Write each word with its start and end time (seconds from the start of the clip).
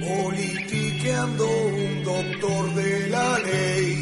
Politiqueando 0.00 1.46
un 1.46 2.04
doctor 2.04 2.74
de 2.74 3.08
la 3.10 3.38
ley, 3.40 3.96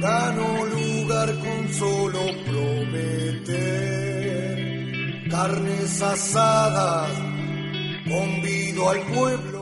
ganó 0.00 0.64
lugar 0.66 1.38
con 1.38 1.68
solo 1.72 2.20
prometer 2.46 3.80
carnes 5.30 6.02
asadas, 6.02 7.10
convido 8.08 8.90
al 8.90 9.00
pueblo. 9.02 9.59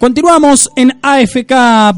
Continuamos 0.00 0.70
en 0.76 0.98
AFK 1.02 1.52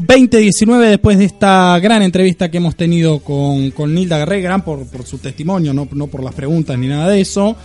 2019 0.05 0.89
después 0.89 1.17
de 1.17 1.23
esta 1.23 1.79
gran 1.79 2.01
entrevista 2.01 2.51
que 2.51 2.57
hemos 2.57 2.75
tenido 2.75 3.19
con, 3.19 3.71
con 3.71 3.93
Nilda 3.93 4.25
gran 4.25 4.65
por, 4.65 4.85
por 4.87 5.05
su 5.05 5.19
testimonio, 5.19 5.73
no, 5.73 5.87
no 5.89 6.07
por 6.07 6.21
las 6.21 6.35
preguntas 6.35 6.77
ni 6.77 6.87
nada 6.87 7.07
de 7.07 7.21
eso. 7.21 7.55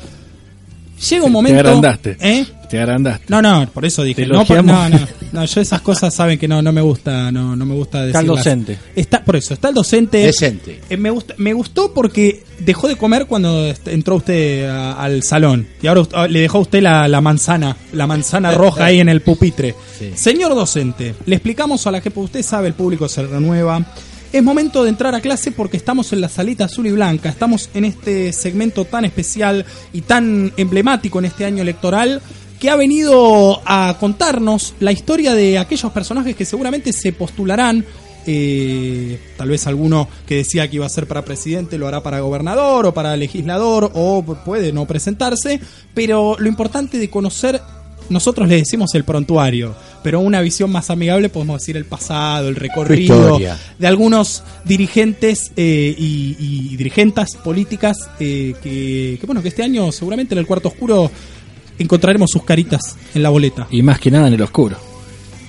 Llega 1.11 1.25
un 1.25 1.33
momento. 1.33 1.63
Te 1.63 1.69
agrandaste. 1.69 2.17
¿Eh? 2.21 2.47
Te 2.69 2.79
agrandaste. 2.79 3.25
No, 3.29 3.41
no, 3.41 3.67
por 3.73 3.85
eso 3.87 4.03
dije. 4.03 4.27
No, 4.27 4.45
por- 4.45 4.63
no, 4.65 4.89
no, 4.91 4.99
no, 5.33 5.45
yo 5.45 5.61
esas 5.61 5.81
cosas 5.81 6.13
saben 6.13 6.39
que 6.39 6.47
no, 6.49 6.61
no 6.61 6.71
me 6.73 6.83
gusta, 6.83 7.33
no, 7.33 7.57
no 7.57 7.65
me 7.65 7.75
gusta 7.75 7.99
decir. 8.05 8.09
Está 8.11 8.21
el 8.21 8.27
docente. 8.27 8.79
Está, 8.95 9.25
por 9.25 9.37
eso, 9.37 9.55
está 9.55 9.69
el 9.71 9.75
docente. 9.75 10.19
Decente. 10.19 10.81
Eh, 10.91 10.97
me, 10.99 11.09
gusta, 11.11 11.35
me 11.39 11.53
gustó 11.55 11.95
porque 11.95 12.43
dejó 12.59 12.89
de 12.89 12.97
comer 12.97 13.27
cuando 13.27 13.73
entró 13.87 14.17
usted 14.17 14.69
a- 14.69 14.93
al 15.03 15.23
salón. 15.23 15.67
Y 15.81 15.87
ahora 15.87 16.03
ust- 16.03 16.29
le 16.29 16.41
dejó 16.41 16.59
a 16.59 16.61
usted 16.63 16.83
la, 16.83 17.09
la 17.09 17.21
manzana, 17.23 17.75
la 17.93 18.07
manzana 18.07 18.51
roja 18.53 18.87
ahí 18.87 19.01
en 19.01 19.09
el 19.09 19.23
pupitre. 19.23 19.75
Sí. 19.99 20.11
Señor 20.15 20.55
docente, 20.55 21.15
le 21.25 21.37
explicamos 21.37 21.87
a 21.87 21.91
la 21.91 22.01
que 22.03 22.13
usted 22.15 22.43
sabe, 22.43 22.69
el 22.69 22.75
público 22.75 23.09
se 23.09 23.23
renueva. 23.23 23.83
Es 24.31 24.43
momento 24.43 24.85
de 24.85 24.91
entrar 24.91 25.15
a 25.15 25.23
clase 25.23 25.53
porque 25.53 25.79
estamos 25.79 26.13
en 26.13 26.21
la 26.21 26.29
salita 26.29 26.67
azul 26.67 26.87
y 26.87 26.91
blanca. 26.91 27.31
Estamos 27.31 27.71
en 27.73 27.87
este 27.87 28.33
segmento 28.35 28.85
tan 28.85 29.07
especial 29.07 29.65
y 29.93 30.03
tan 30.03 30.53
emblemático 30.57 31.19
en 31.19 31.25
este 31.25 31.47
año 31.47 31.63
electoral 31.63 32.21
que 32.61 32.69
ha 32.69 32.77
venido 32.77 33.63
a 33.65 33.97
contarnos 33.99 34.75
la 34.81 34.93
historia 34.93 35.33
de 35.33 35.59
aquellos 35.59 35.93
personajes 35.93 36.37
que 36.37 36.45
seguramente 36.45 36.93
se 36.93 37.13
postularán 37.13 37.87
eh, 38.31 39.19
tal 39.39 39.49
vez 39.49 39.67
alguno 39.67 40.07
que 40.27 40.37
decía 40.37 40.69
que 40.69 40.77
iba 40.77 40.85
a 40.85 40.91
ser 40.91 41.09
para 41.09 41.25
presidente 41.25 41.79
lo 41.79 41.89
hará 41.89 42.03
para 42.03 42.21
gobernador 42.21 42.85
o 42.85 42.93
para 42.93 43.17
legislador 43.17 43.91
o 43.95 44.23
puede 44.45 44.71
no 44.71 44.85
presentarse, 44.85 45.61
pero 45.95 46.37
lo 46.39 46.47
importante 46.47 46.99
de 46.99 47.09
conocer, 47.09 47.59
nosotros 48.11 48.49
le 48.49 48.57
decimos 48.57 48.95
el 48.95 49.05
prontuario, 49.05 49.75
pero 50.03 50.21
una 50.21 50.41
visión 50.41 50.71
más 50.71 50.91
amigable 50.91 51.29
podemos 51.29 51.61
decir 51.61 51.77
el 51.77 51.85
pasado, 51.85 52.49
el 52.49 52.57
recorrido 52.57 53.39
de 53.39 53.87
algunos 53.87 54.43
dirigentes 54.65 55.53
eh, 55.57 55.95
y, 55.97 56.37
y 56.39 56.77
dirigentes 56.77 57.37
políticas 57.37 57.97
eh, 58.21 58.55
que, 58.63 59.19
que, 59.21 59.27
bueno, 59.27 59.43
que 59.43 59.49
este 59.49 59.63
año 59.63 59.91
seguramente 59.93 60.35
en 60.35 60.39
el 60.39 60.47
cuarto 60.47 60.69
oscuro 60.69 61.11
encontraremos 61.79 62.31
sus 62.31 62.45
caritas 62.45 62.97
en 63.15 63.23
la 63.23 63.31
boleta. 63.31 63.67
Y 63.71 63.83
más 63.83 64.01
que 64.01 64.11
nada 64.11 64.29
en 64.29 64.35
el 64.35 64.43
oscuro. 64.43 64.77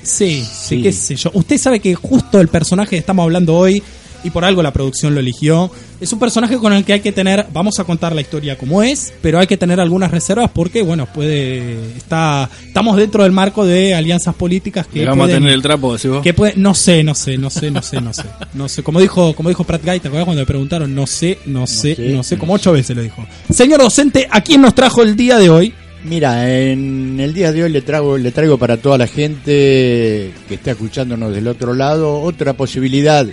Sí, 0.01 0.43
sí, 0.49 0.81
qué 0.81 0.91
sé 0.91 1.15
yo. 1.15 1.29
Usted 1.33 1.57
sabe 1.57 1.79
que 1.79 1.93
justo 1.95 2.39
el 2.39 2.47
personaje 2.47 2.91
que 2.91 2.97
estamos 2.97 3.23
hablando 3.23 3.55
hoy, 3.55 3.83
y 4.23 4.29
por 4.31 4.43
algo 4.45 4.61
la 4.63 4.71
producción 4.73 5.13
lo 5.13 5.19
eligió, 5.19 5.71
es 6.01 6.11
un 6.13 6.19
personaje 6.19 6.57
con 6.57 6.71
el 6.73 6.83
que 6.85 6.93
hay 6.93 6.99
que 7.01 7.11
tener, 7.11 7.47
vamos 7.53 7.79
a 7.79 7.83
contar 7.83 8.13
la 8.15 8.21
historia 8.21 8.57
como 8.57 8.81
es, 8.83 9.13
pero 9.21 9.39
hay 9.39 9.47
que 9.47 9.57
tener 9.57 9.79
algunas 9.79 10.11
reservas 10.11 10.49
porque, 10.53 10.81
bueno, 10.81 11.07
puede, 11.13 11.73
está, 11.97 12.49
estamos 12.65 12.95
dentro 12.97 13.23
del 13.23 13.31
marco 13.31 13.65
de 13.65 13.93
alianzas 13.95 14.35
políticas 14.35 14.87
que 14.87 14.99
Le 14.99 15.05
vamos 15.05 15.23
pueden- 15.25 15.35
a 15.35 15.39
tener 15.39 15.53
el 15.53 15.61
trapo, 15.61 15.93
decís 15.93 16.09
vos. 16.11 16.21
que 16.23 16.33
puede, 16.33 16.53
no 16.55 16.73
sé, 16.73 17.03
no 17.03 17.15
sé, 17.15 17.37
no 17.37 17.49
sé, 17.49 17.69
no 17.71 17.81
sé, 17.81 17.99
no 18.01 18.13
sé, 18.13 18.23
no 18.53 18.69
sé. 18.69 18.83
Como 18.83 18.99
dijo, 18.99 19.33
como 19.33 19.49
dijo 19.49 19.63
Pratt 19.63 19.83
Guy, 19.85 19.99
¿te 19.99 20.07
acuerdas 20.07 20.25
cuando 20.25 20.41
le 20.41 20.45
preguntaron? 20.47 20.93
No 20.95 21.05
sé, 21.07 21.39
no 21.45 21.67
sé, 21.67 21.95
sé, 21.95 22.09
no 22.09 22.23
sé, 22.23 22.35
no 22.35 22.39
como 22.39 22.53
ocho 22.53 22.71
veces 22.71 22.95
lo 22.95 23.01
dijo. 23.03 23.25
Señor 23.49 23.81
docente, 23.81 24.27
¿a 24.31 24.41
quién 24.41 24.61
nos 24.61 24.73
trajo 24.75 25.01
el 25.03 25.15
día 25.15 25.37
de 25.37 25.49
hoy? 25.49 25.73
Mira, 26.01 26.49
en 26.49 27.19
el 27.19 27.33
día 27.33 27.51
de 27.51 27.63
hoy 27.63 27.69
le 27.69 27.81
traigo, 27.81 28.17
le 28.17 28.31
traigo 28.31 28.57
para 28.57 28.77
toda 28.77 28.97
la 28.97 29.05
gente 29.07 30.31
que 30.47 30.53
está 30.55 30.71
escuchándonos 30.71 31.33
del 31.33 31.47
otro 31.47 31.73
lado 31.73 32.21
otra 32.21 32.53
posibilidad 32.53 33.25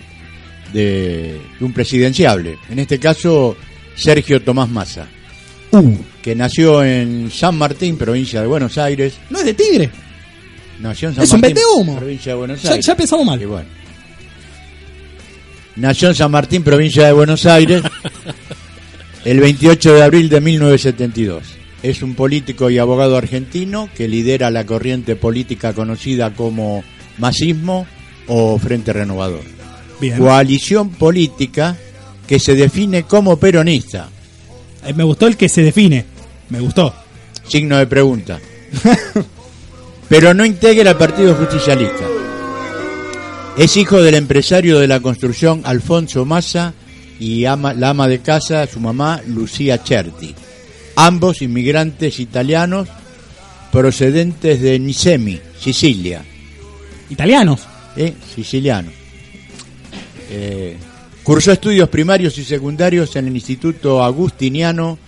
de, 0.73 1.39
de 1.59 1.65
un 1.65 1.73
presidenciable. 1.73 2.59
En 2.71 2.79
este 2.79 2.99
caso, 2.99 3.57
Sergio 3.95 4.41
Tomás 4.43 4.69
Massa, 4.71 5.07
Uh, 5.73 5.97
que 6.23 6.35
nació 6.37 6.83
en 6.85 7.29
San 7.31 7.59
Martín, 7.59 7.99
provincia 7.99 8.41
de 8.41 8.47
Buenos 8.47 8.79
Aires. 8.79 9.15
no 9.31 9.41
es 9.41 9.45
de 9.45 9.53
Tigre. 9.55 9.91
Nació 10.81 11.09
en 11.09 11.17
San 11.17 11.25
Es 11.25 11.33
un 11.33 11.41
Martín, 11.41 11.97
provincia 11.97 12.33
de 12.33 12.39
Buenos 12.39 12.63
Ya, 12.63 12.71
Aires. 12.71 12.87
ya 12.87 12.93
empezamos 12.93 13.27
mal. 13.27 13.43
Y 13.43 13.45
bueno. 13.47 13.69
Nació 15.75 16.09
en 16.09 16.15
San 16.15 16.31
Martín, 16.31 16.63
provincia 16.63 17.05
de 17.07 17.13
Buenos 17.13 17.45
Aires, 17.47 17.83
el 19.25 19.41
28 19.41 19.95
de 19.95 20.03
abril 20.03 20.29
de 20.29 20.41
1972. 20.41 21.43
Es 21.83 22.03
un 22.03 22.15
político 22.15 22.71
y 22.71 22.79
abogado 22.79 23.17
argentino 23.17 23.91
que 23.95 24.09
lidera 24.09 24.51
la 24.51 24.65
corriente 24.65 25.17
política 25.17 25.75
conocida 25.75 26.33
como 26.33 26.83
masismo 27.19 27.87
o 28.29 28.57
Frente 28.59 28.93
Renovador. 28.93 29.43
Bien. 30.01 30.19
Coalición 30.19 30.91
política 30.91 31.77
que 32.27 32.39
se 32.39 32.55
define 32.55 33.05
como 33.05 33.37
peronista. 33.39 34.09
Eh, 34.85 34.93
me 34.95 35.05
gustó 35.05 35.27
el 35.27 35.37
que 35.37 35.49
se 35.49 35.63
define. 35.63 36.05
Me 36.51 36.61
gustó. 36.61 36.95
Signo 37.49 37.77
de 37.79 37.87
pregunta. 37.87 38.39
Pero 40.09 40.35
no 40.35 40.45
integra 40.45 40.91
el 40.91 40.97
Partido 40.97 41.35
Justicialista. 41.35 42.05
Es 43.57 43.77
hijo 43.77 44.03
del 44.03 44.15
empresario 44.17 44.79
de 44.79 44.87
la 44.87 45.01
construcción 45.01 45.63
Alfonso 45.65 46.25
Massa 46.25 46.75
y 47.19 47.45
ama- 47.47 47.73
la 47.73 47.91
ama 47.91 48.07
de 48.07 48.21
casa, 48.21 48.67
su 48.67 48.79
mamá, 48.81 49.21
Lucía 49.27 49.79
Certi. 49.79 50.35
Ambos 50.97 51.43
inmigrantes 51.43 52.21
italianos 52.21 52.89
procedentes 53.73 54.61
de 54.61 54.79
Nicemi, 54.79 55.41
Sicilia. 55.59 56.23
Italianos. 57.11 57.61
¿eh? 57.97 58.15
Siciliano. 58.35 58.91
Eh, 60.31 60.77
cursó 61.23 61.53
estudios 61.53 61.89
primarios 61.89 62.37
y 62.39 62.45
secundarios 62.45 63.15
en 63.17 63.29
el 63.29 63.35
Instituto 63.35 64.03
Agustiniano 64.03 64.99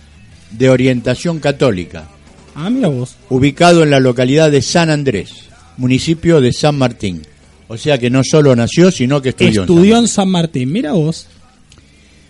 de 0.51 0.69
Orientación 0.69 1.39
Católica 1.39 2.07
Ah, 2.55 2.69
mira 2.69 2.87
vos. 2.87 3.15
ubicado 3.29 3.83
en 3.83 3.89
la 3.91 3.99
localidad 3.99 4.49
de 4.51 4.61
San 4.61 4.89
Andrés, 4.89 5.31
municipio 5.77 6.41
de 6.41 6.51
San 6.53 6.77
Martín. 6.77 7.21
O 7.67 7.77
sea 7.77 7.97
que 7.97 8.09
no 8.09 8.23
solo 8.23 8.55
nació, 8.55 8.91
sino 8.91 9.21
que 9.21 9.29
estudió. 9.29 9.47
en 9.49 9.53
San 9.55 9.63
Estudió 9.63 9.81
Martín. 9.95 10.03
en 10.03 10.07
San 10.07 10.29
Martín. 10.29 10.71
Mira 10.71 10.91
vos. 10.93 11.27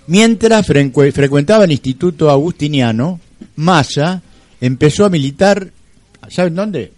Mientras 0.07 0.67
frecue- 0.67 1.11
frecuentaba 1.11 1.63
el 1.65 1.71
Instituto 1.71 2.29
Agustiniano, 2.29 3.19
Massa 3.55 4.21
empezó 4.59 5.05
a 5.05 5.09
militar, 5.09 5.69
¿saben 6.29 6.55
dónde? 6.55 6.91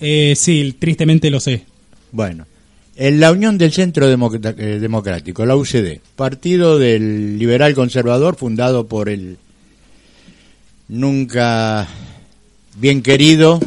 Eh, 0.00 0.34
sí, 0.36 0.74
tristemente 0.78 1.30
lo 1.30 1.38
sé. 1.40 1.64
Bueno, 2.10 2.46
en 2.96 3.20
la 3.20 3.32
Unión 3.32 3.58
del 3.58 3.72
Centro 3.72 4.06
eh, 4.06 4.78
Democrático, 4.80 5.46
la 5.46 5.56
UCD, 5.56 6.00
partido 6.16 6.78
del 6.78 7.38
liberal 7.38 7.74
conservador 7.74 8.36
fundado 8.36 8.86
por 8.86 9.08
el 9.08 9.38
nunca 10.88 11.88
bien 12.76 13.02
querido 13.02 13.60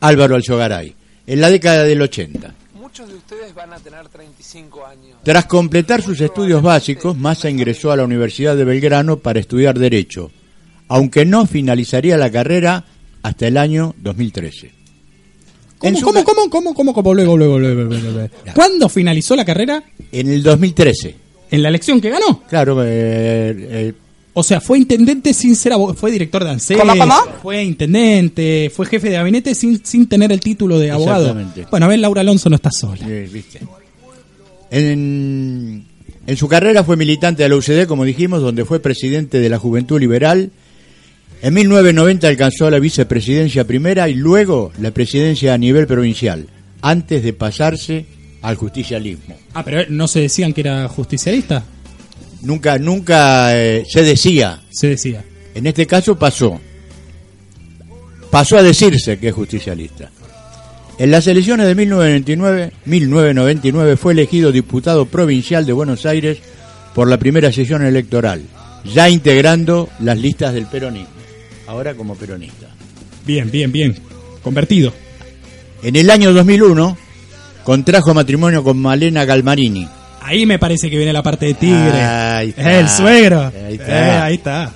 Álvaro 0.00 0.34
Alzogaray, 0.34 0.94
en 1.26 1.40
la 1.40 1.50
década 1.50 1.84
del 1.84 2.02
80. 2.02 2.54
Muchos 2.74 3.08
de 3.08 3.14
ustedes 3.14 3.54
van 3.54 3.72
a 3.72 3.78
tener 3.78 4.08
35 4.08 4.86
años. 4.86 5.18
Tras 5.22 5.46
completar 5.46 6.02
sus 6.02 6.20
estudios 6.20 6.62
básicos, 6.62 7.16
Massa 7.16 7.50
ingresó 7.50 7.92
a 7.92 7.96
la 7.96 8.04
Universidad 8.04 8.56
de 8.56 8.64
Belgrano 8.64 9.18
para 9.18 9.40
estudiar 9.40 9.78
Derecho, 9.78 10.30
aunque 10.88 11.24
no 11.24 11.46
finalizaría 11.46 12.16
la 12.16 12.30
carrera 12.30 12.84
hasta 13.22 13.46
el 13.46 13.56
año 13.56 13.94
2013. 13.98 14.75
¿Cómo, 15.78 16.00
cómo, 16.00 16.24
cómo, 16.24 16.50
cómo, 16.50 16.74
cómo, 16.74 16.94
cómo, 16.94 17.14
luego, 17.14 17.36
luego, 17.36 17.58
luego, 17.58 17.82
luego, 17.84 18.10
luego? 18.10 18.28
¿Cuándo 18.54 18.88
finalizó 18.88 19.36
la 19.36 19.44
carrera? 19.44 19.82
En 20.12 20.28
el 20.28 20.42
2013, 20.42 21.14
¿En 21.50 21.62
la 21.62 21.68
elección 21.68 22.00
que 22.00 22.10
ganó? 22.10 22.42
claro, 22.48 22.82
eh, 22.82 22.86
eh, 22.88 23.92
O 24.32 24.42
sea, 24.42 24.60
fue 24.60 24.78
intendente 24.78 25.32
sin 25.34 25.54
ser 25.54 25.72
abogado, 25.74 25.96
fue 25.98 26.10
director 26.10 26.42
de 26.44 26.50
ANSES, 26.50 26.78
¿Cómo, 26.78 26.96
cómo? 26.96 27.14
fue 27.42 27.62
intendente, 27.62 28.70
fue 28.74 28.86
jefe 28.86 29.08
de 29.10 29.16
gabinete 29.16 29.54
sin, 29.54 29.84
sin 29.84 30.08
tener 30.08 30.32
el 30.32 30.40
título 30.40 30.78
de 30.78 30.90
abogado. 30.90 31.26
Exactamente. 31.28 31.66
Bueno, 31.70 31.86
a 31.86 31.88
ver, 31.90 31.98
Laura 32.00 32.20
Alonso 32.22 32.48
no 32.50 32.56
está 32.56 32.70
sola. 32.70 33.06
Eh, 33.08 33.28
¿viste? 33.32 33.60
En, 34.70 35.84
en 36.26 36.36
su 36.36 36.48
carrera 36.48 36.84
fue 36.84 36.96
militante 36.96 37.42
de 37.42 37.48
la 37.48 37.56
UCD, 37.56 37.86
como 37.86 38.04
dijimos, 38.04 38.42
donde 38.42 38.64
fue 38.64 38.80
presidente 38.80 39.38
de 39.38 39.48
la 39.48 39.58
Juventud 39.58 40.00
Liberal. 40.00 40.50
En 41.42 41.54
1990 41.54 42.28
alcanzó 42.28 42.70
la 42.70 42.78
vicepresidencia 42.78 43.66
primera 43.66 44.08
y 44.08 44.14
luego 44.14 44.72
la 44.80 44.90
presidencia 44.90 45.54
a 45.54 45.58
nivel 45.58 45.86
provincial, 45.86 46.46
antes 46.82 47.22
de 47.22 47.32
pasarse 47.32 48.06
al 48.42 48.56
justicialismo. 48.56 49.36
Ah, 49.54 49.64
pero 49.64 49.84
no 49.88 50.08
se 50.08 50.20
decían 50.20 50.52
que 50.52 50.62
era 50.62 50.88
justicialista, 50.88 51.64
Nunca, 52.42 52.78
nunca 52.78 53.56
eh, 53.58 53.84
se 53.88 54.02
decía. 54.02 54.60
se 54.70 54.88
decía. 54.88 55.24
En 55.54 55.66
este 55.66 55.86
caso 55.86 56.16
pasó. 56.16 56.60
Pasó 58.30 58.58
a 58.58 58.62
decirse 58.62 59.18
que 59.18 59.28
es 59.28 59.34
justicialista. 59.34 60.10
En 60.98 61.10
las 61.10 61.26
elecciones 61.26 61.66
de 61.66 61.74
1999, 61.74 62.72
1999 62.84 63.96
fue 63.96 64.12
elegido 64.12 64.52
diputado 64.52 65.06
provincial 65.06 65.66
de 65.66 65.72
Buenos 65.72 66.06
Aires 66.06 66.38
por 66.94 67.08
la 67.08 67.18
primera 67.18 67.52
sesión 67.52 67.84
electoral, 67.84 68.42
ya 68.94 69.08
integrando 69.08 69.88
las 70.00 70.18
listas 70.18 70.54
del 70.54 70.66
peronismo, 70.66 71.08
ahora 71.66 71.94
como 71.94 72.14
peronista. 72.14 72.68
Bien, 73.26 73.50
bien, 73.50 73.72
bien. 73.72 73.96
Convertido. 74.42 74.92
En 75.82 75.96
el 75.96 76.10
año 76.10 76.32
2001 76.32 76.96
contrajo 77.64 78.14
matrimonio 78.14 78.62
con 78.62 78.78
Malena 78.78 79.24
Galmarini, 79.24 79.88
Ahí 80.26 80.44
me 80.44 80.58
parece 80.58 80.90
que 80.90 80.96
viene 80.96 81.12
la 81.12 81.22
parte 81.22 81.46
de 81.46 81.54
Tigre. 81.54 82.02
Ahí 82.02 82.48
está. 82.48 82.80
el 82.80 82.88
suegro. 82.88 83.52
Ahí 83.64 83.74
está. 83.74 84.06
Eh, 84.06 84.20
ahí 84.20 84.34
está. 84.34 84.72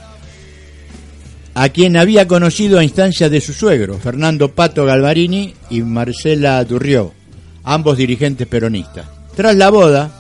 a 1.55 1.69
quien 1.71 1.97
había 1.97 2.29
conocido 2.29 2.79
a 2.79 2.85
instancias 2.85 3.29
de 3.33 3.41
su 3.41 3.53
suegro, 3.53 3.99
Fernando 3.99 4.55
Pato 4.55 4.85
Galvarini 4.85 5.53
y 5.69 5.81
Marcela 5.81 6.65
Durrió, 6.65 7.13
ambos 7.65 7.97
dirigentes 7.97 8.47
peronistas. 8.47 9.07
Tras 9.35 9.57
la 9.57 9.71
boda, 9.71 10.13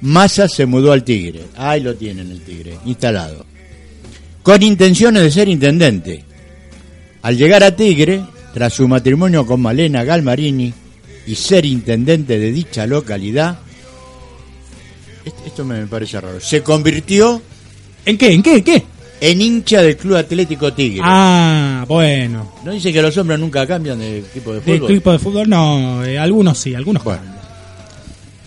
Massa 0.00 0.48
se 0.48 0.64
mudó 0.64 0.92
al 0.92 1.04
Tigre. 1.04 1.42
Ahí 1.58 1.82
lo 1.82 1.94
tienen 1.94 2.30
el 2.30 2.40
Tigre, 2.40 2.78
instalado. 2.86 3.44
Con 4.48 4.62
intenciones 4.62 5.22
de 5.24 5.30
ser 5.30 5.46
intendente. 5.46 6.24
Al 7.20 7.36
llegar 7.36 7.62
a 7.62 7.76
Tigre, 7.76 8.22
tras 8.54 8.72
su 8.72 8.88
matrimonio 8.88 9.44
con 9.44 9.60
Malena 9.60 10.04
Galmarini 10.04 10.72
y 11.26 11.34
ser 11.34 11.66
intendente 11.66 12.38
de 12.38 12.50
dicha 12.50 12.86
localidad, 12.86 13.58
esto- 15.44 15.66
me 15.66 15.86
parece 15.86 16.18
raro, 16.18 16.40
se 16.40 16.62
convirtió 16.62 17.42
¿En 18.06 18.16
qué? 18.16 18.32
¿En 18.32 18.42
qué? 18.42 18.54
¿En 18.54 18.64
qué? 18.64 18.82
en 19.20 19.38
hincha 19.42 19.82
del 19.82 19.98
Club 19.98 20.16
Atlético 20.16 20.72
Tigre. 20.72 21.02
Ah, 21.04 21.84
bueno. 21.86 22.50
¿No 22.64 22.72
dice 22.72 22.90
que 22.90 23.02
los 23.02 23.14
hombres 23.18 23.38
nunca 23.38 23.66
cambian 23.66 23.98
de 23.98 24.20
equipo 24.20 24.54
de 24.54 24.60
¿De 24.60 24.78
fútbol? 24.78 24.90
equipo 24.90 25.12
de 25.12 25.18
fútbol? 25.18 25.48
No, 25.50 26.02
eh, 26.06 26.18
algunos 26.18 26.56
sí, 26.58 26.74
algunos 26.74 27.04
Bueno. 27.04 27.20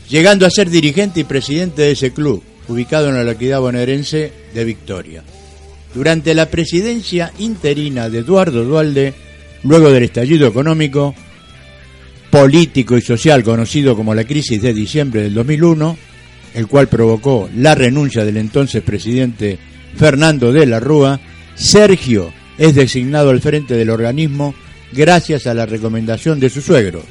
Llegando 0.09 0.47
a 0.47 0.49
ser 0.49 0.67
dirigente 0.71 1.19
y 1.19 1.25
presidente 1.25 1.83
de 1.83 1.91
ese 1.91 2.11
club, 2.11 2.41
ubicado 2.67 3.09
en 3.09 3.13
la 3.17 3.23
localidad 3.23 3.59
bonaerense 3.59 4.33
de 4.51 4.65
Victoria. 4.65 5.23
Durante 5.93 6.33
la 6.33 6.45
presidencia 6.47 7.33
interina 7.39 8.09
de 8.09 8.19
Eduardo 8.19 8.63
Dualde, 8.63 9.13
luego 9.63 9.91
del 9.91 10.03
estallido 10.03 10.47
económico, 10.47 11.13
político 12.29 12.97
y 12.97 13.01
social 13.01 13.43
conocido 13.43 13.95
como 13.95 14.15
la 14.15 14.23
crisis 14.23 14.61
de 14.61 14.73
diciembre 14.73 15.23
del 15.23 15.33
2001, 15.33 15.97
el 16.53 16.67
cual 16.67 16.87
provocó 16.87 17.49
la 17.55 17.75
renuncia 17.75 18.23
del 18.23 18.37
entonces 18.37 18.81
presidente 18.83 19.59
Fernando 19.95 20.53
de 20.53 20.65
la 20.65 20.79
Rúa, 20.79 21.19
Sergio 21.55 22.33
es 22.57 22.73
designado 22.75 23.29
al 23.29 23.41
frente 23.41 23.75
del 23.75 23.89
organismo 23.89 24.55
gracias 24.93 25.47
a 25.47 25.53
la 25.53 25.65
recomendación 25.65 26.39
de 26.39 26.49
su 26.49 26.61
suegro, 26.61 27.03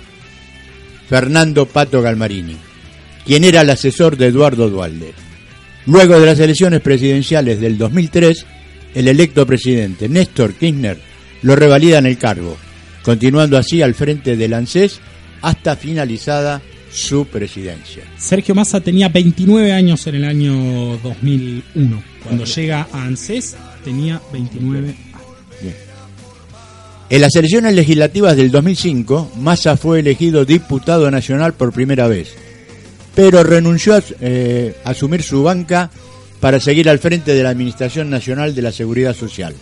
Fernando 1.08 1.66
Pato 1.66 2.00
Galmarini, 2.02 2.56
quien 3.26 3.44
era 3.44 3.60
el 3.60 3.70
asesor 3.70 4.16
de 4.16 4.26
Eduardo 4.26 4.70
Dualde. 4.70 5.12
Luego 5.86 6.18
de 6.20 6.26
las 6.26 6.38
elecciones 6.38 6.80
presidenciales 6.80 7.60
del 7.60 7.78
2003, 7.78 8.46
el 8.94 9.08
electo 9.08 9.46
presidente 9.46 10.08
Néstor 10.08 10.54
Kirchner 10.54 10.98
lo 11.42 11.56
revalida 11.56 11.98
en 11.98 12.06
el 12.06 12.18
cargo, 12.18 12.56
continuando 13.02 13.56
así 13.56 13.82
al 13.82 13.94
frente 13.94 14.36
del 14.36 14.54
ANSES 14.54 15.00
hasta 15.42 15.76
finalizada 15.76 16.60
su 16.92 17.26
presidencia. 17.26 18.02
Sergio 18.18 18.54
Massa 18.54 18.80
tenía 18.80 19.08
29 19.08 19.72
años 19.72 20.06
en 20.06 20.14
el 20.16 20.24
año 20.24 20.98
2001. 21.02 22.02
Cuando 22.24 22.44
llega 22.44 22.88
a 22.92 23.04
ANSES 23.04 23.56
tenía 23.84 24.20
29 24.32 24.88
años. 24.88 25.00
En 27.10 27.20
las 27.20 27.34
elecciones 27.34 27.74
legislativas 27.74 28.36
del 28.36 28.52
2005, 28.52 29.32
Massa 29.36 29.76
fue 29.76 29.98
elegido 29.98 30.44
diputado 30.44 31.10
nacional 31.10 31.54
por 31.54 31.72
primera 31.72 32.06
vez, 32.06 32.28
pero 33.16 33.42
renunció 33.42 33.96
a 33.96 34.02
eh, 34.20 34.76
asumir 34.84 35.24
su 35.24 35.42
banca 35.42 35.90
para 36.40 36.58
seguir 36.58 36.88
al 36.88 36.98
frente 36.98 37.34
de 37.34 37.42
la 37.42 37.50
Administración 37.50 38.08
Nacional 38.08 38.54
de 38.54 38.62
la 38.62 38.72
Seguridad 38.72 39.14
Social, 39.14 39.54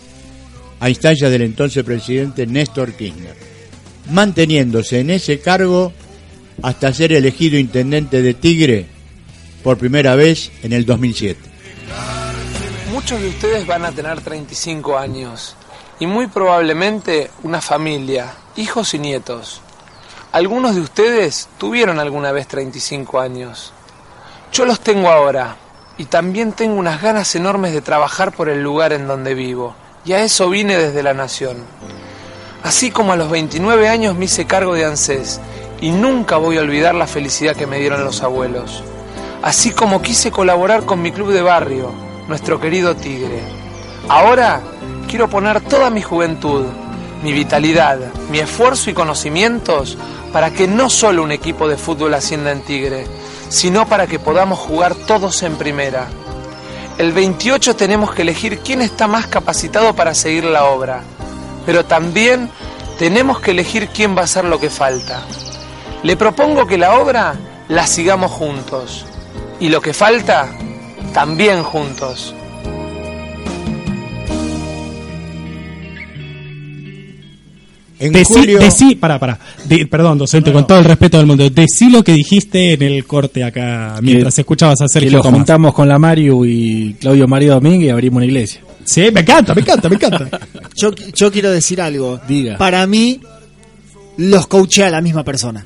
a 0.79 0.89
instancias 0.89 1.29
del 1.29 1.41
entonces 1.41 1.83
presidente 1.83 2.47
Néstor 2.47 2.93
Kirchner, 2.93 3.35
manteniéndose 4.11 5.01
en 5.01 5.09
ese 5.09 5.39
cargo 5.39 5.91
hasta 6.63 6.93
ser 6.93 7.11
elegido 7.13 7.57
intendente 7.57 8.21
de 8.21 8.33
Tigre 8.33 8.85
por 9.63 9.77
primera 9.77 10.15
vez 10.15 10.51
en 10.63 10.73
el 10.73 10.85
2007. 10.85 11.39
Muchos 12.91 13.21
de 13.21 13.29
ustedes 13.29 13.67
van 13.67 13.85
a 13.85 13.91
tener 13.91 14.19
35 14.21 14.97
años 14.97 15.55
y 15.99 16.07
muy 16.07 16.27
probablemente 16.27 17.29
una 17.43 17.61
familia, 17.61 18.33
hijos 18.55 18.93
y 18.93 18.99
nietos. 18.99 19.61
Algunos 20.31 20.75
de 20.75 20.81
ustedes 20.81 21.49
tuvieron 21.57 21.99
alguna 21.99 22.31
vez 22.31 22.47
35 22.47 23.19
años. 23.19 23.73
Yo 24.51 24.65
los 24.65 24.79
tengo 24.79 25.09
ahora 25.09 25.57
y 25.99 26.05
también 26.05 26.53
tengo 26.53 26.75
unas 26.75 27.01
ganas 27.01 27.35
enormes 27.35 27.73
de 27.73 27.81
trabajar 27.81 28.31
por 28.31 28.47
el 28.47 28.63
lugar 28.63 28.93
en 28.93 29.05
donde 29.05 29.35
vivo 29.35 29.75
y 30.05 30.13
a 30.13 30.23
eso 30.23 30.49
vine 30.49 30.77
desde 30.77 31.03
la 31.03 31.13
nación. 31.13 31.57
Así 32.63 32.89
como 32.89 33.11
a 33.11 33.17
los 33.17 33.29
29 33.29 33.89
años 33.89 34.15
me 34.15 34.25
hice 34.25 34.45
cargo 34.45 34.73
de 34.73 34.85
ANSES 34.85 35.41
y 35.81 35.91
nunca 35.91 36.37
voy 36.37 36.57
a 36.57 36.61
olvidar 36.61 36.95
la 36.95 37.05
felicidad 37.05 37.53
que 37.53 37.67
me 37.67 37.79
dieron 37.79 38.05
los 38.05 38.23
abuelos. 38.23 38.81
Así 39.43 39.71
como 39.71 40.01
quise 40.01 40.31
colaborar 40.31 40.85
con 40.85 41.01
mi 41.01 41.11
club 41.11 41.33
de 41.33 41.41
barrio, 41.41 41.91
nuestro 42.29 42.61
querido 42.61 42.95
Tigre. 42.95 43.41
Ahora 44.07 44.61
quiero 45.09 45.29
poner 45.29 45.59
toda 45.59 45.89
mi 45.89 46.01
juventud, 46.01 46.63
mi 47.23 47.33
vitalidad, 47.33 47.99
mi 48.31 48.39
esfuerzo 48.39 48.89
y 48.89 48.93
conocimientos 48.93 49.97
para 50.31 50.51
que 50.51 50.65
no 50.65 50.89
solo 50.89 51.23
un 51.23 51.33
equipo 51.33 51.67
de 51.67 51.75
fútbol 51.75 52.13
ascienda 52.13 52.51
en 52.51 52.61
Tigre, 52.61 53.05
sino 53.49 53.87
para 53.87 54.07
que 54.07 54.19
podamos 54.19 54.59
jugar 54.59 54.95
todos 54.95 55.43
en 55.43 55.55
primera. 55.55 56.07
El 56.97 57.11
28 57.11 57.75
tenemos 57.75 58.13
que 58.13 58.21
elegir 58.21 58.59
quién 58.59 58.81
está 58.81 59.07
más 59.07 59.27
capacitado 59.27 59.95
para 59.95 60.13
seguir 60.13 60.43
la 60.43 60.65
obra, 60.65 61.01
pero 61.65 61.85
también 61.85 62.49
tenemos 62.97 63.39
que 63.39 63.51
elegir 63.51 63.89
quién 63.89 64.15
va 64.15 64.21
a 64.21 64.25
hacer 64.25 64.45
lo 64.45 64.59
que 64.59 64.69
falta. 64.69 65.23
Le 66.03 66.15
propongo 66.15 66.67
que 66.67 66.77
la 66.77 66.99
obra 66.99 67.35
la 67.67 67.87
sigamos 67.87 68.31
juntos 68.31 69.05
y 69.59 69.69
lo 69.69 69.81
que 69.81 69.93
falta 69.93 70.47
también 71.13 71.63
juntos. 71.63 72.33
En 77.99 78.13
Decí, 78.13 78.33
julio, 78.33 78.59
decí, 78.59 78.95
para, 78.95 79.19
para. 79.19 79.37
De- 79.65 79.85
perdón, 79.85 80.17
docente, 80.17 80.53
con 80.53 80.65
todo 80.65 80.79
el 80.79 80.85
respeto 80.85 81.17
del 81.17 81.25
mundo. 81.27 81.49
Decí 81.49 81.89
lo 81.89 82.01
que 82.03 82.13
dijiste 82.13 82.73
en 82.73 82.81
el 82.81 83.05
corte 83.05 83.43
acá 83.43 83.97
mientras 84.01 84.39
escuchabas 84.39 84.79
a 84.81 84.85
Que 84.85 84.89
Sergio 84.89 85.17
lo 85.17 85.21
Tomás. 85.21 85.37
juntamos 85.39 85.73
con 85.73 85.89
la 85.89 85.99
Mario 85.99 86.45
y 86.45 86.95
Claudio 86.99 87.27
María 87.27 87.53
Domínguez 87.55 87.87
y 87.87 87.89
abrimos 87.89 88.17
una 88.17 88.25
iglesia. 88.25 88.61
Sí, 88.85 89.09
me 89.13 89.19
encanta, 89.19 89.53
me 89.53 89.61
encanta, 89.61 89.89
me 89.89 89.95
encanta. 89.95 90.39
Yo, 90.75 90.91
yo 91.13 91.31
quiero 91.31 91.51
decir 91.51 91.81
algo. 91.81 92.19
Diga. 92.27 92.57
Para 92.57 92.87
mí, 92.87 93.19
los 94.17 94.47
coachea 94.47 94.89
la 94.89 95.01
misma 95.01 95.23
persona. 95.25 95.65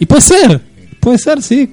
Y 0.00 0.06
puede 0.06 0.20
ser, 0.22 0.60
puede 1.00 1.18
ser, 1.18 1.40
sí. 1.42 1.70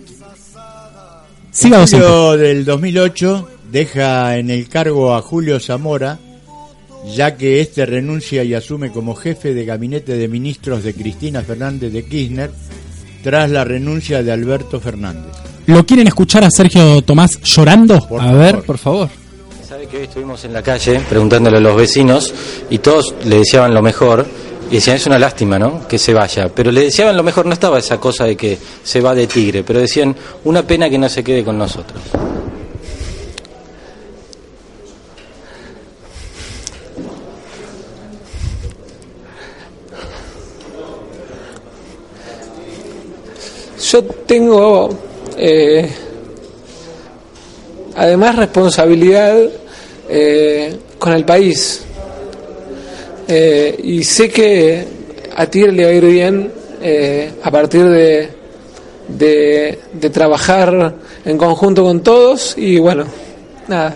Siga, 1.52 1.78
en 1.78 1.82
docente. 1.82 2.06
julio 2.06 2.32
del 2.38 2.66
2008 2.66 3.50
deja 3.72 4.38
en 4.38 4.50
el 4.52 4.68
cargo 4.70 5.16
a 5.16 5.22
Julio 5.22 5.60
Zamora, 5.60 6.20
ya 7.14 7.36
que 7.36 7.62
este 7.62 7.86
renuncia 7.86 8.44
y 8.44 8.54
asume 8.54 8.92
como 8.92 9.16
jefe 9.16 9.54
de 9.54 9.66
gabinete 9.66 10.18
de 10.18 10.28
ministros 10.28 10.84
de 10.84 10.94
Cristina 10.94 11.42
Fernández 11.42 11.92
de 11.92 12.06
Kirchner 12.06 12.52
tras 13.24 13.50
la 13.50 13.64
renuncia 13.64 14.24
de 14.24 14.32
Alberto 14.32 14.80
Fernández. 14.80 15.32
¿Lo 15.68 15.86
quieren 15.86 16.08
escuchar 16.08 16.44
a 16.44 16.50
Sergio 16.52 17.02
Tomás 17.02 17.42
llorando? 17.42 18.08
Por 18.08 18.22
a 18.22 18.26
favor. 18.26 18.40
ver, 18.40 18.62
por 18.62 18.78
favor. 18.78 19.10
Sabe 19.68 19.88
que 19.88 19.98
hoy 19.98 20.04
estuvimos 20.04 20.46
en 20.46 20.54
la 20.54 20.62
calle 20.62 21.02
preguntándole 21.10 21.58
a 21.58 21.62
los 21.62 21.76
vecinos 21.76 22.34
y 22.70 22.78
todos 22.78 23.16
le 23.26 23.38
deseaban 23.40 23.74
lo 23.74 23.82
mejor 23.82 24.26
y 24.70 24.76
decían 24.76 24.96
es 24.98 25.06
una 25.08 25.18
lástima, 25.18 25.58
¿no? 25.58 25.88
Que 25.88 25.98
se 25.98 26.14
vaya. 26.14 26.50
Pero 26.54 26.72
le 26.72 26.82
deseaban 26.82 27.18
lo 27.18 27.24
mejor, 27.24 27.46
no 27.48 27.54
estaba 27.54 27.80
esa 27.80 28.00
cosa 28.00 28.26
de 28.26 28.36
que 28.36 28.58
se 28.84 29.02
va 29.02 29.16
de 29.16 29.26
tigre, 29.28 29.64
pero 29.64 29.80
decían 29.80 30.16
una 30.44 30.62
pena 30.64 30.90
que 30.90 30.98
no 31.00 31.10
se 31.10 31.24
quede 31.24 31.44
con 31.44 31.58
nosotros. 31.58 32.02
Yo 43.92 44.04
tengo 44.04 44.90
eh, 45.38 45.90
además 47.96 48.36
responsabilidad 48.36 49.38
eh, 50.10 50.76
con 50.98 51.14
el 51.14 51.24
país. 51.26 51.82
Eh, 53.28 53.76
y 53.84 54.04
sé 54.04 54.30
que 54.30 54.86
a 55.36 55.46
Tigre 55.48 55.72
le 55.72 55.84
va 55.84 55.90
a 55.90 55.94
ir 55.94 56.06
bien 56.06 56.52
eh, 56.82 57.32
a 57.42 57.52
partir 57.52 57.86
de, 57.86 58.30
de, 59.08 59.80
de 59.94 60.10
trabajar 60.10 60.96
en 61.24 61.38
conjunto 61.38 61.84
con 61.84 62.02
todos 62.02 62.56
y 62.58 62.80
bueno, 62.80 63.06
nada. 63.68 63.96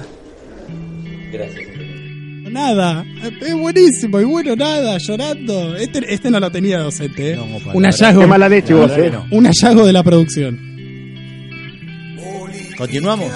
Nada, 2.51 3.05
es 3.41 3.55
buenísimo 3.55 4.19
y 4.19 4.23
bueno, 4.23 4.55
nada, 4.55 4.97
llorando. 4.97 5.75
Este, 5.75 6.13
este 6.13 6.31
no 6.31 6.39
lo 6.39 6.51
tenía 6.51 6.79
docente, 6.79 7.33
¿eh? 7.33 7.39
un 7.39 7.81
nada. 7.81 7.95
hallazgo. 7.95 8.21
Qué 8.21 8.27
mala 8.27 8.49
leche 8.49 8.73
vos, 8.73 8.91
eh. 8.97 9.09
no. 9.11 9.25
Un 9.31 9.45
hallazgo 9.45 9.85
de 9.85 9.93
la 9.93 10.03
producción. 10.03 10.59
Continuamos. 12.77 13.31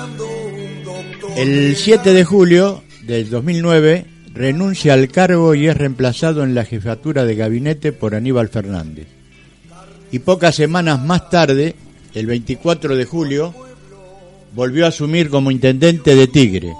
El 1.36 1.75
7 1.75 2.13
de 2.13 2.24
julio 2.24 2.84
del 3.05 3.29
2009 3.29 4.05
renuncia 4.34 4.93
al 4.93 5.10
cargo 5.10 5.53
y 5.53 5.67
es 5.67 5.77
reemplazado 5.77 6.43
en 6.43 6.55
la 6.55 6.65
jefatura 6.65 7.25
de 7.25 7.36
gabinete 7.36 7.91
por 7.91 8.15
Aníbal 8.15 8.50
Fernández. 8.50 9.08
Y 10.12 10.20
pocas 10.20 10.55
semanas 10.55 11.03
más 11.03 11.29
tarde, 11.29 11.75
el 12.13 12.25
24 12.27 12.96
de 12.96 13.05
julio, 13.05 13.53
volvió 14.53 14.86
a 14.86 14.89
asumir 14.89 15.29
como 15.29 15.51
intendente 15.51 16.15
de 16.15 16.27
Tigre, 16.27 16.74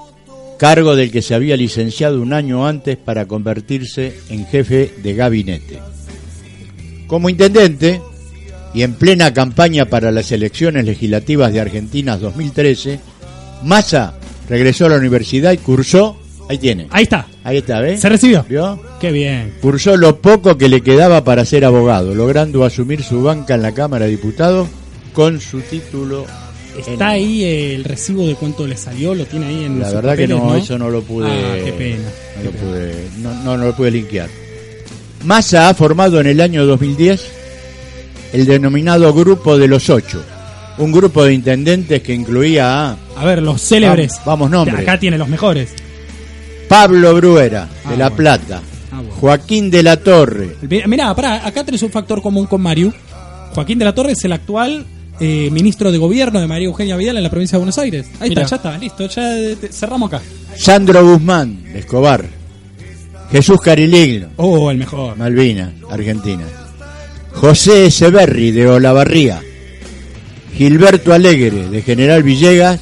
cargo 0.64 0.96
del 0.96 1.12
que 1.12 1.22
se 1.22 1.36
había 1.36 1.58
licenciado 1.58 2.22
un 2.22 2.32
año 2.32 2.66
antes 2.66 2.96
para 2.96 3.26
convertirse 3.26 4.14
en 4.30 4.48
jefe 4.48 4.94
de 5.04 5.14
gabinete. 5.14 5.80
Como 7.06 7.28
intendente, 7.28 8.00
y 8.74 8.84
en 8.84 8.94
plena 8.94 9.34
campaña 9.34 9.88
para 9.88 10.10
las 10.10 10.32
elecciones 10.32 10.86
legislativas 10.86 11.52
de 11.52 11.60
Argentina 11.60 12.16
2013, 12.18 12.98
Massa 13.66 14.14
regresó 14.48 14.86
a 14.86 14.92
la 14.92 14.96
universidad 14.96 15.52
y 15.52 15.58
cursó, 15.58 16.18
ahí 16.48 16.58
tiene. 16.58 16.88
Ahí 16.92 17.04
está. 17.04 17.28
Ahí 17.44 17.58
está, 17.58 17.82
¿ves? 17.82 18.00
Se 18.00 18.08
recibió. 18.08 18.46
¿Vio? 18.48 18.82
Qué 19.02 19.12
bien. 19.12 19.56
Cursó 19.60 19.98
lo 19.98 20.22
poco 20.22 20.58
que 20.58 20.70
le 20.70 20.80
quedaba 20.80 21.26
para 21.26 21.44
ser 21.44 21.66
abogado, 21.66 22.16
logrando 22.16 22.64
asumir 22.64 23.04
su 23.04 23.22
banca 23.22 23.56
en 23.56 23.64
la 23.64 23.74
Cámara 23.74 24.06
de 24.06 24.12
Diputados 24.12 24.70
con 25.12 25.42
su 25.42 25.60
título. 25.60 26.26
Está 26.78 27.10
ahí 27.10 27.44
el 27.44 27.84
recibo 27.84 28.26
de 28.28 28.36
cuánto 28.36 28.66
le 28.66 28.76
salió, 28.78 29.14
lo 29.14 29.26
tiene 29.26 29.46
ahí 29.48 29.64
en 29.66 29.80
La 29.80 29.92
verdad 29.92 30.16
que 30.18 30.28
no, 30.28 30.56
eso 30.56 30.78
no 30.78 30.90
lo 30.90 31.02
pude. 31.04 31.28
Ah, 31.30 31.56
qué 31.64 31.72
pena. 31.74 32.04
No 32.38 32.44
lo 32.44 32.52
pude, 32.52 33.08
no, 33.22 33.58
no, 33.58 33.58
lo 33.66 33.76
pude 33.76 33.92
linkear. 33.92 34.30
Massa 35.24 35.70
ha 35.70 35.74
formado 35.74 36.20
en 36.20 36.28
el 36.28 36.42
año 36.42 36.66
2010 36.66 37.22
el 38.34 38.46
denominado 38.46 39.14
Grupo 39.14 39.58
de 39.58 39.68
los 39.68 39.90
Ocho, 39.90 40.24
un 40.80 40.92
grupo 40.92 41.24
de 41.24 41.34
intendentes 41.34 42.02
que 42.02 42.14
incluía 42.14 42.90
a 42.90 42.98
A 43.16 43.26
ver, 43.26 43.42
los 43.42 43.62
célebres. 43.62 44.14
Vamos, 44.26 44.50
vamos, 44.50 44.52
nombres. 44.52 44.80
Acá 44.80 45.00
tiene 45.00 45.18
los 45.18 45.28
mejores. 45.30 45.70
Pablo 46.68 47.14
Bruera, 47.16 47.66
de 47.66 47.94
Ah, 47.94 47.98
La 47.98 48.10
bueno. 48.10 48.16
Plata, 48.16 48.62
Ah, 48.92 48.98
bueno. 48.98 49.14
Joaquín 49.16 49.70
de 49.72 49.84
la 49.84 49.98
Torre, 49.98 50.56
mirá, 50.88 51.14
pará, 51.16 51.46
acá 51.48 51.64
tenés 51.64 51.82
un 51.84 51.92
factor 51.92 52.22
común 52.22 52.46
con 52.48 52.62
Mario. 52.62 52.94
Joaquín 53.54 53.78
de 53.80 53.86
la 53.86 53.94
Torre 53.96 54.14
es 54.14 54.24
el 54.26 54.32
actual 54.34 54.86
eh, 55.24 55.50
ministro 55.52 55.92
de 55.92 55.98
gobierno 55.98 56.40
de 56.42 56.48
María 56.48 56.68
Eugenia 56.68 56.98
Vidal 56.98 57.18
en 57.18 57.24
la 57.24 57.30
provincia 57.30 57.56
de 57.56 57.60
Buenos 57.60 57.78
Aires. 57.78 58.08
Ahí 58.20 58.30
Mirá. 58.30 58.44
está, 58.44 58.56
ya 58.58 58.70
está, 58.70 58.78
listo, 58.78 59.08
ya 59.08 59.38
eh, 59.40 59.56
te- 59.56 59.70
cerramos 59.72 60.12
acá. 60.12 60.22
Sandro 60.58 61.04
Guzmán, 61.06 61.64
de 61.72 61.80
Escobar, 61.80 62.26
Jesús 63.32 63.60
Cariligno, 63.62 64.28
Oh, 64.38 64.70
el 64.70 64.78
mejor. 64.78 65.18
Malvinas, 65.18 65.72
Argentina. 65.90 66.44
José 67.34 67.86
Echeverri 67.88 68.52
de 68.52 68.68
Olavarría, 68.68 69.42
Gilberto 70.56 71.14
Alegre 71.14 71.68
de 71.70 71.82
General 71.82 72.22
Villegas 72.22 72.80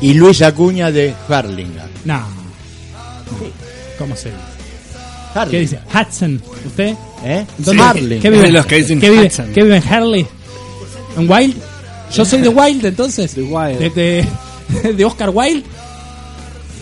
y 0.00 0.14
Luis 0.14 0.40
Acuña 0.42 0.90
de 0.90 1.12
Harlinga. 1.28 1.86
No. 2.04 2.22
¿Cómo 3.98 4.16
se 4.16 4.30
dice? 4.30 4.40
¿Qué 5.50 5.60
dice? 5.60 5.78
Hudson. 5.92 6.40
¿Usted? 6.66 6.94
¿Eh? 7.24 7.44
¿Dónde- 7.58 7.82
Harlinga. 7.82 8.22
¿Qué 8.22 8.30
vive? 8.30 8.42
Es 8.42 8.48
de 8.48 8.52
los 8.52 8.66
que 8.66 8.76
dicen 8.76 9.00
¿Qué 9.00 9.10
vive, 9.10 9.26
Hudson. 9.26 9.52
qué 9.52 9.62
vive 9.62 9.76
en 9.76 9.82
Harley? 9.92 10.26
¿En 11.16 11.30
Wild? 11.30 11.54
Yo 12.12 12.24
soy 12.24 12.40
de 12.40 12.48
Wild 12.48 12.84
entonces. 12.84 13.34
De 13.34 13.42
Wild. 13.42 13.78
De, 13.78 13.90
de, 13.90 14.92
de 14.94 15.04
Oscar 15.04 15.30
Wilde. 15.32 15.64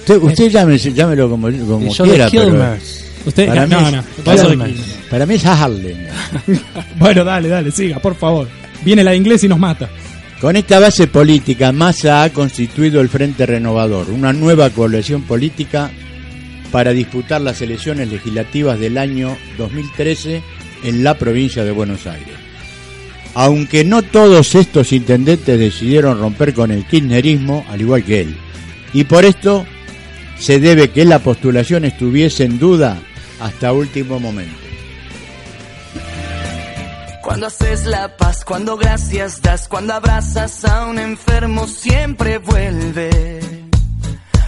Usted, 0.01 0.17
usted 0.23 0.51
llame- 0.51 0.79
llámelo 0.79 1.31
como, 1.31 1.49
como 1.51 1.87
Y 1.87 1.91
yo 1.95 2.05
quiera, 2.05 2.25
de 2.29 2.31
pero. 2.39 2.77
Usted, 3.25 3.47
Para 3.47 3.67
no, 3.67 3.77
mí 3.81 3.83
no, 3.83 3.89
es- 3.89 3.95
no. 3.95 4.25
para 4.25 4.43
mí- 4.43 4.49
de 4.49 4.57
Quilmes. 4.73 4.81
para 5.11 5.27
mí 5.27 5.35
es 5.35 5.47
Harlinga. 5.47 6.13
Bueno, 6.99 7.25
dale, 7.25 7.49
dale, 7.49 7.71
siga, 7.71 7.99
por 8.01 8.15
favor. 8.17 8.49
Viene 8.85 9.05
la 9.05 9.15
inglés 9.15 9.45
y 9.45 9.49
nos 9.49 9.59
mata. 9.61 9.89
Con 10.41 10.57
esta 10.57 10.81
base 10.81 11.07
política, 11.07 11.71
Massa 11.71 12.25
ha 12.25 12.31
constituido 12.31 13.01
el 13.01 13.09
Frente 13.09 13.47
Renovador, 13.47 14.11
una 14.11 14.33
nueva 14.33 14.71
coalición 14.71 15.23
política 15.23 15.89
para 16.73 16.91
disputar 16.93 17.41
las 17.43 17.61
elecciones 17.63 18.09
legislativas 18.11 18.81
del 18.81 18.99
año 18.99 19.37
2013 19.57 20.43
en 20.83 21.05
la 21.05 21.17
provincia 21.17 21.63
de 21.63 21.71
Buenos 21.71 22.09
Aires. 22.09 22.35
Aunque 23.35 23.85
no 23.85 24.03
todos 24.03 24.55
estos 24.55 24.93
intendentes 24.93 25.59
decidieron 25.59 26.19
romper 26.19 26.53
con 26.53 26.71
el 26.71 26.87
kirchnerismo, 26.87 27.65
al 27.71 27.81
igual 27.81 28.05
que 28.05 28.21
él, 28.23 28.37
y 28.93 29.05
por 29.05 29.25
esto 29.25 29.67
se 30.39 30.61
debe 30.61 30.91
que 30.91 31.05
la 31.05 31.19
postulación 31.21 31.85
estuviese 31.85 32.45
en 32.45 32.59
duda 32.59 32.99
hasta 33.41 33.73
último 33.73 34.19
momento. 34.19 34.57
Cuando 37.23 37.47
haces 37.47 37.87
la 37.87 38.17
paz, 38.17 38.45
cuando 38.45 38.77
gracias 38.77 39.41
das, 39.41 39.69
cuando 39.69 39.95
abrazas 39.95 40.65
a 40.65 40.87
un 40.87 40.99
enfermo 40.99 41.67
siempre 41.69 42.39
vuelve. 42.39 43.41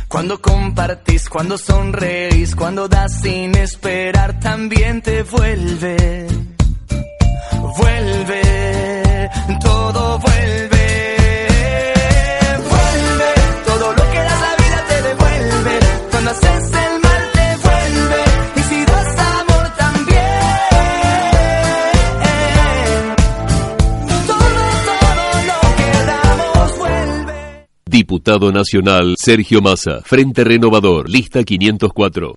Cuando 0.08 0.40
compartís, 0.42 1.28
cuando 1.28 1.56
sonreís, 1.56 2.54
cuando 2.54 2.88
das 2.88 3.20
sin 3.20 3.56
esperar 3.56 4.38
también 4.40 5.00
te 5.02 5.22
vuelve. 5.22 6.53
Vuelve, 7.76 8.42
todo 9.60 10.18
vuelve. 10.18 10.86
Vuelve, 12.70 13.30
todo 13.66 13.92
lo 13.92 14.02
que 14.12 14.18
das 14.18 14.40
la 14.40 14.54
vida 14.62 14.84
te 14.88 15.02
devuelve. 15.08 15.78
Cuando 16.10 16.30
haces 16.30 16.72
el 16.72 17.00
mal 17.02 17.22
te 17.32 17.46
vuelve. 17.64 18.20
Y 18.56 18.60
si 18.60 18.84
das 18.84 19.18
amor 19.18 19.66
también. 19.76 20.20
Todo, 24.26 24.36
todo 24.90 25.26
lo 25.50 25.60
que 25.76 25.90
damos 26.06 26.78
vuelve. 26.78 27.66
Diputado 27.86 28.52
Nacional 28.52 29.14
Sergio 29.18 29.60
Massa, 29.60 30.00
Frente 30.04 30.44
Renovador, 30.44 31.10
lista 31.10 31.42
504. 31.42 32.34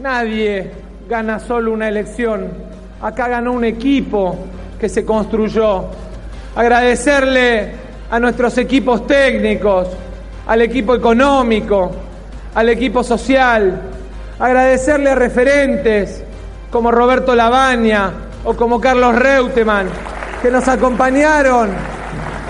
Nadie 0.00 0.70
gana 1.08 1.38
solo 1.40 1.72
una 1.72 1.88
elección. 1.88 2.79
Acá 3.02 3.28
ganó 3.28 3.52
un 3.52 3.64
equipo 3.64 4.36
que 4.78 4.88
se 4.88 5.04
construyó. 5.04 5.86
Agradecerle 6.54 7.72
a 8.10 8.18
nuestros 8.18 8.58
equipos 8.58 9.06
técnicos, 9.06 9.88
al 10.46 10.62
equipo 10.62 10.94
económico, 10.94 11.90
al 12.54 12.68
equipo 12.68 13.02
social. 13.02 13.80
Agradecerle 14.38 15.10
a 15.10 15.14
referentes 15.14 16.22
como 16.70 16.90
Roberto 16.90 17.34
Labaña 17.34 18.12
o 18.44 18.54
como 18.54 18.80
Carlos 18.80 19.14
Reutemann, 19.14 19.88
que 20.42 20.50
nos 20.50 20.66
acompañaron 20.68 21.70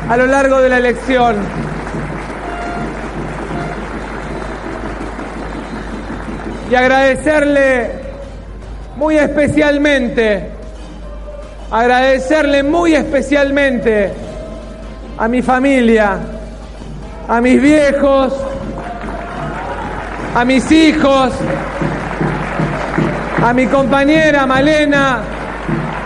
a 0.08 0.16
lo 0.16 0.26
largo 0.26 0.60
de 0.60 0.68
la 0.68 0.78
elección. 0.78 1.36
y 6.70 6.74
agradecerle 6.76 7.99
muy 8.96 9.16
especialmente, 9.16 10.50
agradecerle 11.70 12.62
muy 12.62 12.94
especialmente 12.94 14.12
a 15.18 15.28
mi 15.28 15.42
familia, 15.42 16.18
a 17.28 17.40
mis 17.40 17.60
viejos, 17.60 18.34
a 20.34 20.44
mis 20.44 20.70
hijos, 20.72 21.32
a 23.44 23.52
mi 23.52 23.66
compañera 23.66 24.46
Malena, 24.46 25.20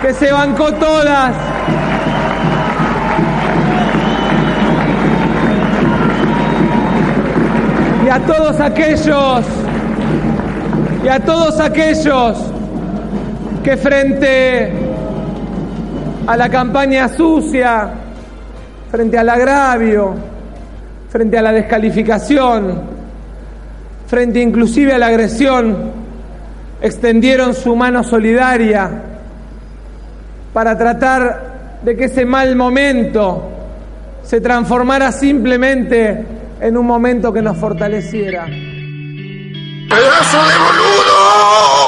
que 0.02 0.12
se 0.12 0.32
bancó 0.32 0.72
todas. 0.74 1.34
Y 8.04 8.08
a 8.08 8.20
todos 8.20 8.60
aquellos 8.60 9.44
y 11.02 11.08
a 11.08 11.20
todos 11.20 11.58
aquellos 11.60 12.53
que 13.64 13.76
frente 13.78 14.70
a 16.26 16.36
la 16.36 16.50
campaña 16.50 17.08
sucia, 17.08 17.88
frente 18.90 19.16
al 19.16 19.30
agravio, 19.30 20.14
frente 21.08 21.38
a 21.38 21.42
la 21.42 21.50
descalificación, 21.50 22.82
frente 24.06 24.40
inclusive 24.40 24.92
a 24.92 24.98
la 24.98 25.06
agresión, 25.06 25.92
extendieron 26.82 27.54
su 27.54 27.74
mano 27.74 28.04
solidaria 28.04 28.90
para 30.52 30.76
tratar 30.76 31.80
de 31.82 31.96
que 31.96 32.04
ese 32.04 32.26
mal 32.26 32.54
momento 32.56 33.48
se 34.22 34.42
transformara 34.42 35.10
simplemente 35.10 36.22
en 36.60 36.76
un 36.76 36.86
momento 36.86 37.32
que 37.32 37.40
nos 37.40 37.56
fortaleciera. 37.56 38.44
¡Pedazo 38.44 40.36
de 40.36 40.54
boludo! 40.58 41.83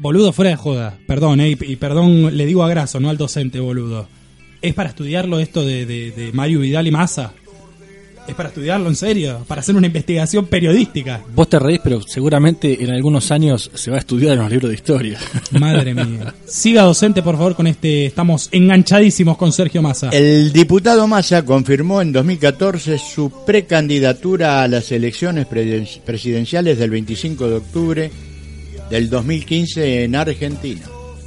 Boludo 0.00 0.32
fuera 0.32 0.50
de 0.50 0.56
joda, 0.56 0.98
perdón, 1.06 1.40
eh, 1.40 1.58
y 1.60 1.76
perdón, 1.76 2.34
le 2.34 2.46
digo 2.46 2.64
a 2.64 2.70
Graso, 2.70 3.00
no 3.00 3.10
al 3.10 3.18
docente, 3.18 3.60
boludo. 3.60 4.08
¿Es 4.62 4.72
para 4.72 4.88
estudiarlo 4.88 5.38
esto 5.38 5.62
de, 5.62 5.84
de, 5.84 6.10
de 6.12 6.32
Mario 6.32 6.60
Vidal 6.60 6.86
y 6.86 6.90
Massa? 6.90 7.34
¿Es 8.26 8.34
para 8.34 8.48
estudiarlo 8.48 8.88
en 8.88 8.96
serio? 8.96 9.44
¿Para 9.46 9.60
hacer 9.60 9.76
una 9.76 9.88
investigación 9.88 10.46
periodística? 10.46 11.20
Vos 11.34 11.50
te 11.50 11.58
reís, 11.58 11.80
pero 11.84 12.00
seguramente 12.00 12.82
en 12.82 12.90
algunos 12.92 13.30
años 13.30 13.70
se 13.74 13.90
va 13.90 13.98
a 13.98 14.00
estudiar 14.00 14.32
en 14.32 14.38
los 14.38 14.50
libros 14.50 14.70
de 14.70 14.76
historia. 14.76 15.18
Madre 15.60 15.92
mía. 15.92 16.34
Siga 16.46 16.84
docente, 16.84 17.22
por 17.22 17.36
favor, 17.36 17.54
con 17.54 17.66
este. 17.66 18.06
Estamos 18.06 18.48
enganchadísimos 18.52 19.36
con 19.36 19.52
Sergio 19.52 19.82
Massa. 19.82 20.08
El 20.10 20.50
diputado 20.50 21.06
Massa 21.08 21.44
confirmó 21.44 22.00
en 22.00 22.12
2014 22.12 22.96
su 22.96 23.30
precandidatura 23.44 24.62
a 24.62 24.68
las 24.68 24.90
elecciones 24.92 25.46
presidenciales 25.46 26.78
del 26.78 26.88
25 26.88 27.50
de 27.50 27.56
octubre 27.56 28.29
del 28.90 29.08
2015 29.08 30.04
en 30.04 30.16
Argentina. 30.16 30.82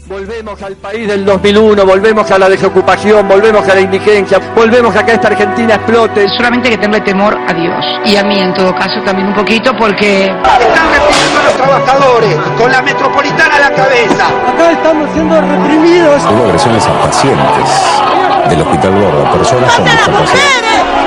Volvemos 0.05 0.61
al 0.61 0.75
país 0.75 1.07
del 1.07 1.23
2001, 1.23 1.85
volvemos 1.85 2.29
a 2.29 2.37
la 2.37 2.49
desocupación, 2.49 3.25
volvemos 3.25 3.67
a 3.69 3.73
la 3.73 3.79
indigencia, 3.79 4.37
volvemos 4.53 4.93
a 4.97 5.05
que 5.05 5.13
esta 5.13 5.29
Argentina 5.29 5.75
explote. 5.75 6.27
Solamente 6.35 6.69
que 6.69 6.77
tenerle 6.77 7.05
temor 7.05 7.37
a 7.47 7.53
Dios. 7.53 7.85
Y 8.05 8.17
a 8.17 8.23
mí 8.23 8.37
en 8.37 8.53
todo 8.53 8.75
caso 8.75 9.01
también 9.05 9.29
un 9.29 9.33
poquito 9.33 9.71
porque... 9.79 10.25
Están 10.25 10.59
reprimiendo 10.91 11.39
a 11.39 11.43
los 11.45 11.55
trabajadores, 11.55 12.35
con 12.57 12.69
la 12.69 12.81
metropolitana 12.81 13.55
a 13.55 13.59
la 13.59 13.71
cabeza. 13.71 14.27
Acá 14.45 14.71
estamos 14.73 15.09
siendo 15.13 15.39
reprimidos. 15.39 16.21
Hubo 16.23 16.43
agresiones 16.43 16.85
a 16.85 17.01
pacientes 17.01 18.49
del 18.49 18.61
Hospital 18.61 18.91
Gordo, 18.91 19.37
personas 19.37 19.73
con 19.73 19.85
discapacidad. 19.85 21.02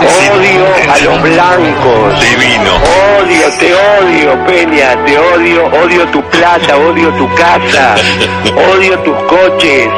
Odio 0.00 0.66
a 0.92 0.98
los 0.98 1.22
blancos. 1.22 2.20
Divino. 2.20 2.72
Odio, 3.18 3.48
te 3.58 3.74
odio, 3.74 4.44
Peña, 4.46 5.04
te 5.04 5.18
odio, 5.18 5.66
odio 5.66 6.06
tu 6.08 6.22
plata, 6.22 6.76
odio 6.76 7.10
tu 7.14 7.28
casa, 7.34 7.94
odio 8.74 8.98
tus 9.00 9.16
coches, 9.24 9.88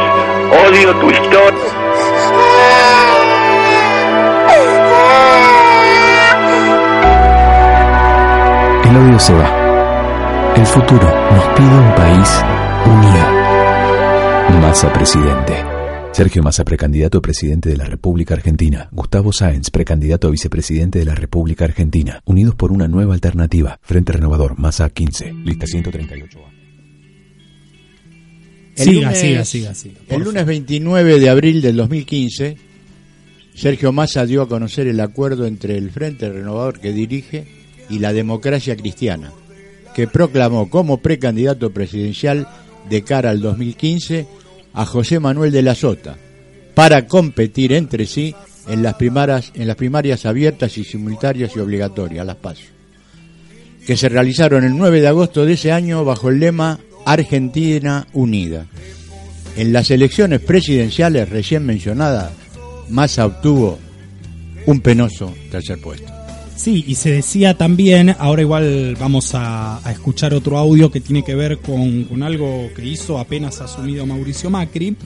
odio 0.67 0.95
tu 0.97 1.11
historia. 1.11 1.61
El 8.85 8.97
odio 8.97 9.19
se 9.19 9.35
va. 9.35 9.50
El 10.57 10.67
futuro 10.67 11.09
nos 11.35 11.45
pide 11.57 11.75
un 11.75 11.95
país 11.95 12.45
unido. 12.85 14.61
Massa 14.61 14.93
presidente. 14.93 15.81
Sergio 16.12 16.42
Massa, 16.42 16.64
precandidato 16.64 17.19
a 17.19 17.23
presidente 17.23 17.71
de 17.71 17.76
la 17.76 17.85
República 17.87 18.35
Argentina. 18.35 18.88
Gustavo 18.92 19.33
Sáenz, 19.33 19.71
precandidato 19.71 20.28
a 20.28 20.31
vicepresidente 20.31 20.99
de 20.99 21.07
la 21.07 21.14
República 21.14 21.64
Argentina. 21.64 22.21
Unidos 22.26 22.54
por 22.54 22.71
una 22.71 22.87
nueva 22.87 23.14
alternativa. 23.14 23.78
Frente 23.83 24.12
Renovador, 24.12 24.59
Massa 24.59 24.90
15. 24.90 25.33
Lista 25.33 25.66
138. 25.66 26.38
El 28.76 28.85
Siga, 28.85 29.00
lunes- 29.09 29.19
siga, 29.19 29.45
siga, 29.45 29.75
siga, 29.75 29.95
El 30.09 30.23
lunes 30.23 30.45
29 30.47 31.19
de 31.19 31.28
abril 31.31 31.61
del 31.62 31.76
2015, 31.76 32.57
Sergio 33.54 33.92
Massa 33.92 34.26
dio 34.26 34.42
a 34.42 34.49
conocer 34.49 34.87
el 34.87 35.00
acuerdo 35.00 35.47
entre 35.47 35.76
el 35.78 35.90
Frente 35.90 36.28
Renovador 36.31 36.78
que 36.81 36.92
dirige 36.92 37.47
y 37.90 37.99
la 38.00 38.12
democracia 38.12 38.76
cristiana, 38.76 39.33
que 39.95 40.07
proclamó 40.09 40.69
como 40.71 40.99
precandidato 40.99 41.71
presidencial 41.73 42.49
de 42.88 43.02
cara 43.02 43.31
al 43.31 43.40
2015 43.40 44.26
a 44.75 44.87
José 44.87 45.21
Manuel 45.21 45.52
de 45.52 45.62
la 45.62 45.75
Sota 45.75 46.17
para 46.75 47.07
competir 47.07 47.73
entre 47.73 48.07
sí 48.07 48.35
en 48.69 48.83
las 48.83 48.95
primarias, 48.95 49.52
en 49.55 49.67
las 49.67 49.76
primarias 49.76 50.26
abiertas 50.26 50.78
y 50.78 50.85
simultáneas 50.85 51.54
y 51.56 51.58
obligatorias, 51.58 52.25
las 52.25 52.37
PASO, 52.37 52.63
que 53.87 53.97
se 53.97 54.08
realizaron 54.08 54.65
el 54.65 54.76
9 54.76 55.00
de 55.00 55.08
agosto 55.08 55.45
de 55.45 55.54
ese 55.54 55.73
año 55.73 56.04
bajo 56.04 56.28
el 56.28 56.41
lema 56.41 56.78
Argentina 57.04 58.06
Unida. 58.13 58.67
En 59.56 59.73
las 59.73 59.91
elecciones 59.91 60.41
presidenciales 60.41 61.28
recién 61.28 61.67
mencionadas, 61.67 62.32
Massa 62.89 63.26
obtuvo 63.26 63.78
un 64.67 64.80
penoso 64.80 65.35
tercer 65.50 65.80
puesto. 65.80 66.22
Sí, 66.56 66.84
y 66.86 66.95
se 66.95 67.10
decía 67.10 67.56
también, 67.56 68.15
ahora 68.19 68.43
igual 68.43 68.97
vamos 69.00 69.34
a, 69.34 69.86
a 69.86 69.93
escuchar 69.93 70.34
otro 70.34 70.58
audio 70.58 70.91
que 70.91 71.00
tiene 71.00 71.25
que 71.25 71.34
ver 71.34 71.58
con, 71.58 72.04
con 72.04 72.23
algo 72.23 72.69
que 72.76 72.84
hizo 72.84 73.19
apenas 73.19 73.60
asumido 73.60 74.06
Mauricio 74.06 74.50
Macri, 74.50 74.97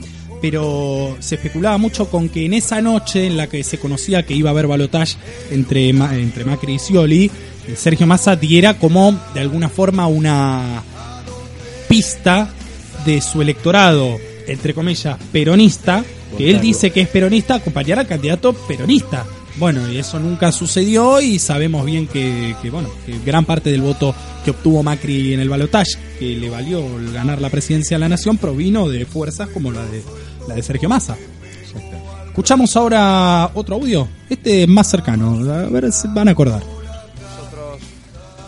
pero 0.41 1.17
se 1.19 1.35
especulaba 1.35 1.77
mucho 1.77 2.09
con 2.09 2.29
que 2.29 2.45
en 2.45 2.53
esa 2.53 2.81
noche 2.81 3.25
en 3.25 3.37
la 3.37 3.47
que 3.47 3.63
se 3.63 3.79
conocía 3.79 4.23
que 4.23 4.35
iba 4.35 4.49
a 4.49 4.51
haber 4.51 4.67
balotaje 4.67 5.17
entre, 5.51 5.89
entre 5.89 6.45
Macri 6.45 6.75
y 6.75 6.79
Scioli, 6.79 7.25
eh, 7.25 7.75
Sergio 7.75 8.05
Massa 8.05 8.35
diera 8.35 8.77
como 8.77 9.17
de 9.33 9.39
alguna 9.39 9.69
forma 9.69 10.07
una 10.07 10.83
pista 11.87 12.49
de 13.05 13.21
su 13.21 13.41
electorado, 13.41 14.17
entre 14.47 14.73
comillas, 14.73 15.17
peronista, 15.31 16.03
que 16.37 16.49
él 16.49 16.59
dice 16.59 16.91
que 16.91 17.01
es 17.01 17.07
peronista, 17.07 17.55
acompañar 17.55 17.99
al 17.99 18.07
candidato 18.07 18.53
peronista. 18.53 19.25
Bueno, 19.59 19.91
y 19.91 19.97
eso 19.97 20.19
nunca 20.19 20.51
sucedió 20.51 21.19
y 21.19 21.39
sabemos 21.39 21.83
bien 21.83 22.05
que, 22.07 22.55
bueno, 22.71 22.89
que 23.05 23.17
gran 23.25 23.43
parte 23.43 23.71
del 23.71 23.81
voto 23.81 24.13
que 24.45 24.51
obtuvo 24.51 24.83
Macri 24.83 25.33
en 25.33 25.39
el 25.39 25.49
balotaje, 25.49 25.93
que 26.19 26.35
le 26.35 26.49
valió 26.49 26.83
ganar 27.11 27.41
la 27.41 27.49
presidencia 27.49 27.97
de 27.97 27.99
la 27.99 28.09
nación, 28.09 28.37
provino 28.37 28.87
de 28.87 29.05
fuerzas 29.05 29.49
como 29.49 29.71
la 29.71 29.83
de, 29.85 30.03
la 30.47 30.53
de 30.55 30.61
Sergio 30.61 30.89
Massa. 30.89 31.17
Escuchamos 32.27 32.75
ahora 32.77 33.49
otro 33.55 33.77
audio, 33.77 34.07
este 34.29 34.63
es 34.63 34.69
más 34.69 34.91
cercano, 34.91 35.39
a 35.51 35.63
ver 35.69 35.91
si 35.91 36.07
van 36.09 36.27
a 36.27 36.31
acordar. 36.31 36.61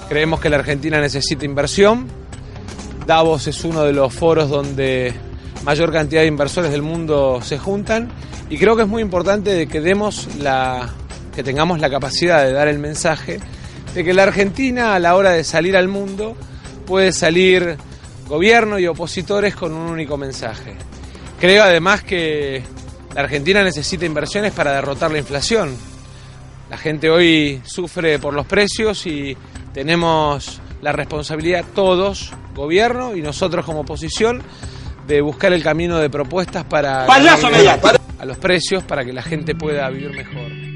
Creemos 0.07 0.39
que 0.39 0.49
la 0.49 0.57
Argentina 0.57 1.01
necesita 1.01 1.43
inversión. 1.43 2.07
Davos 3.07 3.47
es 3.47 3.63
uno 3.63 3.83
de 3.83 3.93
los 3.93 4.13
foros 4.13 4.49
donde 4.49 5.15
mayor 5.63 5.91
cantidad 5.91 6.21
de 6.21 6.27
inversores 6.27 6.71
del 6.71 6.81
mundo 6.81 7.41
se 7.41 7.57
juntan 7.57 8.09
y 8.49 8.57
creo 8.57 8.75
que 8.75 8.83
es 8.83 8.87
muy 8.87 9.01
importante 9.01 9.67
que 9.67 9.81
demos 9.81 10.35
la 10.37 10.89
que 11.35 11.43
tengamos 11.43 11.79
la 11.79 11.89
capacidad 11.89 12.43
de 12.43 12.51
dar 12.51 12.67
el 12.67 12.79
mensaje 12.79 13.39
de 13.93 14.03
que 14.03 14.13
la 14.13 14.23
Argentina 14.23 14.95
a 14.95 14.99
la 14.99 15.15
hora 15.15 15.31
de 15.31 15.43
salir 15.43 15.75
al 15.77 15.87
mundo 15.87 16.35
puede 16.85 17.11
salir 17.11 17.77
gobierno 18.27 18.79
y 18.79 18.87
opositores 18.87 19.55
con 19.55 19.73
un 19.73 19.89
único 19.89 20.17
mensaje. 20.17 20.75
Creo 21.39 21.63
además 21.63 22.03
que 22.03 22.63
la 23.15 23.21
Argentina 23.21 23.63
necesita 23.63 24.05
inversiones 24.05 24.53
para 24.53 24.73
derrotar 24.73 25.11
la 25.11 25.17
inflación. 25.17 25.75
La 26.69 26.77
gente 26.77 27.09
hoy 27.09 27.61
sufre 27.65 28.19
por 28.19 28.33
los 28.33 28.45
precios 28.45 29.05
y 29.07 29.35
tenemos 29.73 30.61
la 30.81 30.91
responsabilidad 30.91 31.65
todos, 31.73 32.31
gobierno 32.53 33.15
y 33.15 33.21
nosotros 33.21 33.65
como 33.65 33.81
oposición, 33.81 34.43
de 35.09 35.21
buscar 35.21 35.51
el 35.53 35.63
camino 35.63 35.97
de 35.97 36.07
propuestas 36.07 36.63
para 36.65 37.07
¡Payaso 37.07 37.47
a 38.19 38.25
los 38.25 38.37
precios 38.37 38.83
para 38.83 39.03
que 39.03 39.11
la 39.11 39.23
gente 39.23 39.55
pueda 39.55 39.89
vivir 39.89 40.11
mejor. 40.11 40.68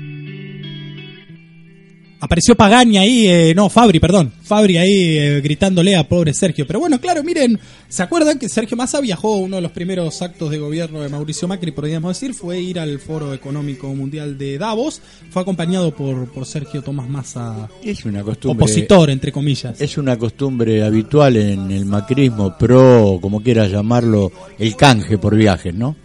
Apareció 2.23 2.55
Pagani 2.55 2.97
ahí, 2.97 3.27
eh, 3.27 3.53
no, 3.53 3.67
Fabri, 3.67 3.99
perdón. 3.99 4.31
Fabri 4.43 4.77
ahí 4.77 5.17
eh, 5.17 5.41
gritándole 5.41 5.93
a 5.97 6.07
pobre 6.07 6.33
Sergio. 6.33 6.65
Pero 6.65 6.79
bueno, 6.79 6.97
claro, 7.01 7.21
miren, 7.21 7.59
¿se 7.89 8.01
acuerdan 8.01 8.39
que 8.39 8.47
Sergio 8.47 8.77
Massa 8.77 9.01
viajó 9.01 9.35
uno 9.35 9.57
de 9.57 9.61
los 9.61 9.73
primeros 9.73 10.21
actos 10.21 10.49
de 10.49 10.57
gobierno 10.57 11.01
de 11.01 11.09
Mauricio 11.09 11.49
Macri, 11.49 11.71
podríamos 11.71 12.17
decir? 12.17 12.33
Fue 12.33 12.61
ir 12.61 12.79
al 12.79 12.97
Foro 12.99 13.33
Económico 13.33 13.93
Mundial 13.93 14.37
de 14.37 14.57
Davos. 14.57 15.01
Fue 15.31 15.41
acompañado 15.41 15.93
por, 15.93 16.31
por 16.31 16.45
Sergio 16.45 16.81
Tomás 16.81 17.09
Massa, 17.09 17.67
Es 17.83 18.05
una 18.05 18.23
costumbre. 18.23 18.63
opositor, 18.63 19.09
entre 19.09 19.33
comillas. 19.33 19.81
Es 19.81 19.97
una 19.97 20.17
costumbre 20.17 20.81
habitual 20.81 21.35
en 21.35 21.71
el 21.71 21.83
macrismo 21.85 22.57
pro, 22.57 23.19
como 23.21 23.43
quieras 23.43 23.69
llamarlo, 23.69 24.31
el 24.59 24.77
canje 24.77 25.17
por 25.17 25.35
viajes, 25.35 25.75
¿no? 25.75 25.97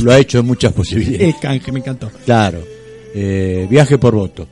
Lo 0.00 0.10
ha 0.10 0.18
hecho 0.18 0.40
en 0.40 0.46
muchas 0.46 0.72
posibilidades. 0.72 1.34
El 1.36 1.40
canje, 1.40 1.70
me 1.70 1.78
encantó. 1.78 2.10
Claro, 2.24 2.64
eh, 3.14 3.68
viaje 3.70 3.96
por 3.96 4.16
voto. 4.16 4.48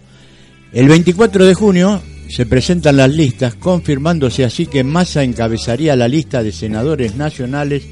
El 0.72 0.88
24 0.88 1.46
de 1.46 1.54
junio 1.54 2.00
se 2.28 2.46
presentan 2.46 2.96
las 2.96 3.10
listas, 3.10 3.56
confirmándose 3.56 4.44
así 4.44 4.66
que 4.66 4.84
Massa 4.84 5.24
encabezaría 5.24 5.96
la 5.96 6.06
lista 6.06 6.44
de 6.44 6.52
senadores 6.52 7.16
nacionales, 7.16 7.82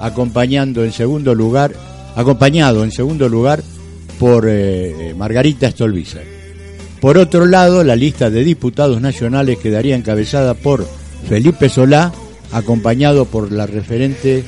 acompañando 0.00 0.84
en 0.84 0.92
segundo 0.92 1.34
lugar, 1.34 1.74
acompañado 2.14 2.84
en 2.84 2.92
segundo 2.92 3.28
lugar 3.28 3.64
por 4.20 4.46
eh, 4.48 5.14
Margarita 5.16 5.68
Stolbizer. 5.68 6.24
Por 7.00 7.18
otro 7.18 7.44
lado, 7.44 7.82
la 7.82 7.96
lista 7.96 8.30
de 8.30 8.44
diputados 8.44 9.00
nacionales 9.00 9.58
quedaría 9.58 9.96
encabezada 9.96 10.54
por 10.54 10.86
Felipe 11.28 11.68
Solá, 11.68 12.12
acompañado 12.52 13.24
por 13.24 13.50
la 13.50 13.66
referente 13.66 14.44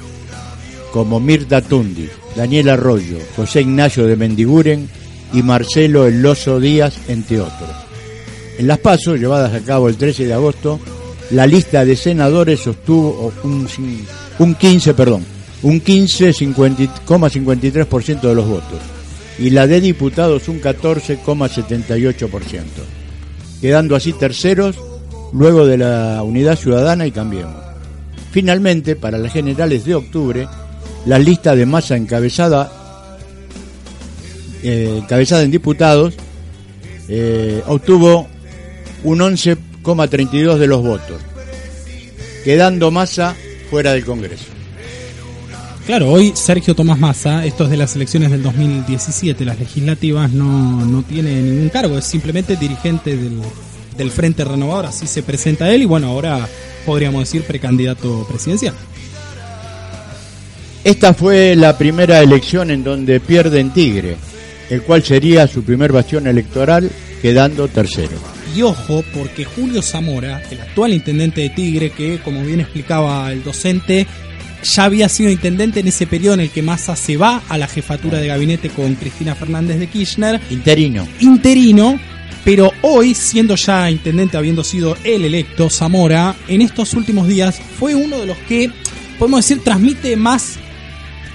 como 0.92 1.18
Mirta 1.18 1.61
Tundi, 1.61 2.09
Daniel 2.37 2.68
Arroyo, 2.68 3.18
José 3.35 3.62
Ignacio 3.62 4.07
de 4.07 4.14
Mendiguren 4.14 4.88
y 5.33 5.42
Marcelo 5.42 6.07
El 6.07 6.22
Lozo 6.22 6.61
Díaz, 6.61 6.94
entre 7.09 7.40
otros. 7.40 7.80
En 8.61 8.68
las 8.68 8.79
pasos, 8.79 9.18
llevadas 9.18 9.53
a 9.55 9.61
cabo 9.61 9.88
el 9.88 9.96
13 9.96 10.27
de 10.27 10.35
agosto, 10.35 10.79
la 11.31 11.46
lista 11.46 11.83
de 11.83 11.96
senadores 11.96 12.61
sostuvo 12.61 13.33
un, 13.42 13.66
un 14.38 14.55
15, 14.55 14.92
perdón, 14.92 15.25
un 15.62 15.83
15,53% 15.83 18.20
de 18.20 18.35
los 18.35 18.46
votos 18.46 18.79
y 19.38 19.49
la 19.49 19.66
de 19.66 19.81
diputados 19.81 20.46
un 20.49 20.61
14,78%, 20.61 22.62
quedando 23.62 23.96
así 23.96 24.12
terceros 24.12 24.77
luego 25.33 25.64
de 25.64 25.79
la 25.79 26.23
Unidad 26.23 26.59
Ciudadana 26.59 27.07
y 27.07 27.12
Cambiemos. 27.12 27.62
Finalmente, 28.31 28.94
para 28.94 29.16
las 29.16 29.33
generales 29.33 29.87
de 29.87 29.94
octubre, 29.94 30.46
la 31.07 31.18
lista 31.18 31.57
de 31.57 31.64
masa 31.64 31.96
encabezada, 31.96 32.70
eh, 34.62 34.96
encabezada 34.99 35.44
en 35.44 35.51
diputados 35.51 36.12
eh, 37.12 37.61
obtuvo 37.66 38.29
un 39.05 39.19
11,32 39.21 40.57
de 40.57 40.67
los 40.67 40.83
votos, 40.83 41.21
quedando 42.45 42.91
masa 42.91 43.35
fuera 43.71 43.93
del 43.93 44.05
Congreso. 44.05 44.47
Claro, 45.87 46.11
hoy 46.11 46.33
Sergio 46.35 46.75
Tomás 46.75 46.99
Massa, 46.99 47.45
esto 47.45 47.65
es 47.65 47.71
de 47.71 47.77
las 47.77 47.97
elecciones 47.97 48.31
del 48.31 48.43
2017, 48.43 49.45
las 49.45 49.59
legislativas, 49.59 50.31
no, 50.31 50.85
no 50.85 51.03
tiene 51.03 51.41
ningún 51.41 51.69
cargo, 51.69 51.99
es 51.99 52.05
simplemente 52.05 52.57
dirigente 52.57 53.17
del, 53.17 53.41
del 53.97 54.11
Frente 54.11 54.45
Renovador, 54.45 54.87
así 54.87 55.07
se 55.07 55.23
presenta 55.23 55.71
él 55.73 55.83
y 55.83 55.87
bueno, 55.87 56.09
ahora 56.09 56.47
podríamos 56.87 57.23
decir 57.23 57.43
precandidato 57.43 58.27
presidencial. 58.29 58.75
Esta 60.85 61.13
fue 61.13 61.57
la 61.57 61.77
primera 61.77 62.21
elección 62.21 62.71
en 62.71 62.85
donde 62.85 63.21
pierde 63.21 63.61
en 63.61 63.71
Tigre, 63.71 64.17
el 64.71 64.83
cual 64.83 65.03
sería 65.03 65.47
su 65.47 65.63
primer 65.63 65.93
bastión 65.93 66.27
electoral, 66.27 66.91
quedando 67.21 67.69
tercero. 67.69 68.17
Y 68.55 68.63
ojo, 68.63 69.05
porque 69.15 69.45
Julio 69.45 69.83
Zamora, 69.83 70.43
el 70.51 70.61
actual 70.61 70.93
intendente 70.93 71.43
de 71.43 71.51
Tigre, 71.51 71.91
que 71.91 72.19
como 72.19 72.43
bien 72.43 72.61
explicaba 72.61 73.33
el 73.33 73.45
docente, 73.45 74.07
ya 74.63 74.85
había 74.85 75.09
sido 75.09 75.31
intendente 75.31 75.81
en 75.81 75.89
ese 75.89 76.07
periodo 76.07 76.35
en 76.35 76.41
el 76.41 76.51
que 76.51 76.63
Massa 76.63 76.97
se 76.97 77.17
va 77.17 77.43
a 77.49 77.59
la 77.59 77.67
jefatura 77.67 78.19
de 78.19 78.27
gabinete 78.27 78.69
con 78.71 78.95
Cristina 78.95 79.35
Fernández 79.35 79.79
de 79.79 79.87
Kirchner. 79.87 80.41
Interino. 80.51 81.07
Interino, 81.21 81.99
pero 82.45 82.73
hoy, 82.83 83.15
siendo 83.15 83.55
ya 83.55 83.91
intendente, 83.91 84.37
habiendo 84.37 84.65
sido 84.65 84.97
el 85.05 85.25
electo, 85.25 85.71
Zamora, 85.71 86.35
en 86.49 86.63
estos 86.63 86.95
últimos 86.95 87.29
días 87.29 87.61
fue 87.79 87.95
uno 87.95 88.19
de 88.19 88.27
los 88.27 88.37
que, 88.39 88.71
podemos 89.19 89.47
decir, 89.47 89.63
transmite 89.63 90.17
más 90.17 90.59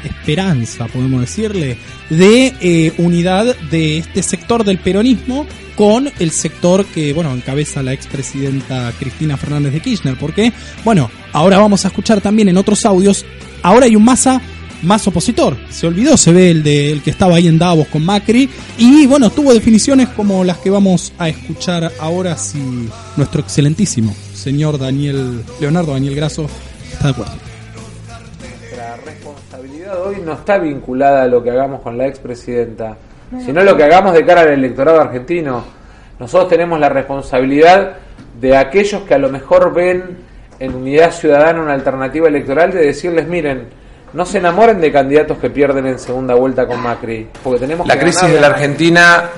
esperanza, 0.08 0.88
podemos 0.88 1.22
decirle, 1.22 1.78
de 2.10 2.54
eh, 2.62 2.94
unidad 2.98 3.56
de 3.72 3.98
este 3.98 4.24
sector 4.24 4.64
del 4.64 4.80
peronismo 4.80 5.46
con 5.76 6.10
el 6.20 6.32
sector 6.32 6.86
que, 6.86 7.14
bueno, 7.14 7.34
encabeza 7.34 7.84
la 7.84 7.94
expresidenta 7.94 8.94
Cristina 8.98 9.38
Fernández 9.38 9.74
de 9.74 9.82
Kirchner. 9.82 10.18
Porque, 10.18 10.54
bueno, 10.84 11.10
ahora 11.34 11.58
vamos 11.58 11.86
a 11.86 11.90
escuchar 11.90 12.22
también 12.22 12.50
en 12.50 12.58
otros 12.58 12.86
audios, 12.86 13.26
ahora 13.62 13.86
hay 13.86 13.96
un 13.96 14.06
masa 14.06 14.42
más 14.82 15.08
opositor. 15.08 15.58
Se 15.70 15.88
olvidó, 15.88 16.16
se 16.18 16.32
ve 16.32 16.52
el 16.52 16.64
de 16.64 16.92
el 16.92 17.02
que 17.02 17.10
estaba 17.10 17.36
ahí 17.36 17.48
en 17.48 17.58
Davos 17.58 17.88
con 17.88 18.06
Macri. 18.06 18.50
Y 18.78 19.06
bueno, 19.08 19.30
tuvo 19.30 19.54
definiciones 19.54 20.10
como 20.10 20.44
las 20.44 20.58
que 20.58 20.70
vamos 20.70 21.14
a 21.18 21.28
escuchar 21.28 21.92
ahora 22.00 22.38
si 22.38 22.60
nuestro 23.18 23.42
excelentísimo 23.42 24.16
señor 24.46 24.78
Daniel, 24.78 25.44
Leonardo 25.60 25.94
Daniel 25.94 26.14
Grasso, 26.14 26.48
está 26.94 27.06
de 27.06 27.10
acuerdo. 27.10 27.55
Hoy 29.92 30.22
no 30.24 30.34
está 30.34 30.58
vinculada 30.58 31.24
a 31.24 31.28
lo 31.28 31.44
que 31.44 31.52
hagamos 31.52 31.82
con 31.82 31.98
la 31.98 32.08
expresidenta, 32.08 32.98
sino 33.44 33.64
lo 33.64 33.78
que 33.78 33.84
hagamos 33.84 34.14
de 34.14 34.26
cara 34.26 34.42
al 34.42 34.50
electorado 34.50 35.00
argentino. 35.00 35.64
Nosotros 36.20 36.50
tenemos 36.50 36.80
la 36.80 36.90
responsabilidad 36.90 37.98
de 38.40 38.58
aquellos 38.58 39.04
que 39.04 39.14
a 39.14 39.18
lo 39.18 39.30
mejor 39.30 39.74
ven 39.74 40.18
en 40.60 40.76
Unidad 40.76 41.12
Ciudadana 41.12 41.62
una 41.62 41.74
alternativa 41.74 42.28
electoral 42.28 42.72
de 42.72 42.86
decirles, 42.86 43.28
miren, 43.28 43.68
no 44.14 44.26
se 44.26 44.40
enamoren 44.40 44.80
de 44.80 44.92
candidatos 44.92 45.38
que 45.38 45.50
pierden 45.50 45.86
en 45.86 46.00
segunda 46.00 46.34
vuelta 46.34 46.66
con 46.66 46.82
Macri, 46.82 47.28
porque 47.44 47.60
tenemos 47.60 47.86
La 47.86 47.96
que 47.96 48.02
crisis 48.02 48.30
de 48.30 48.40
la 48.40 48.48
Argentina 48.48 49.30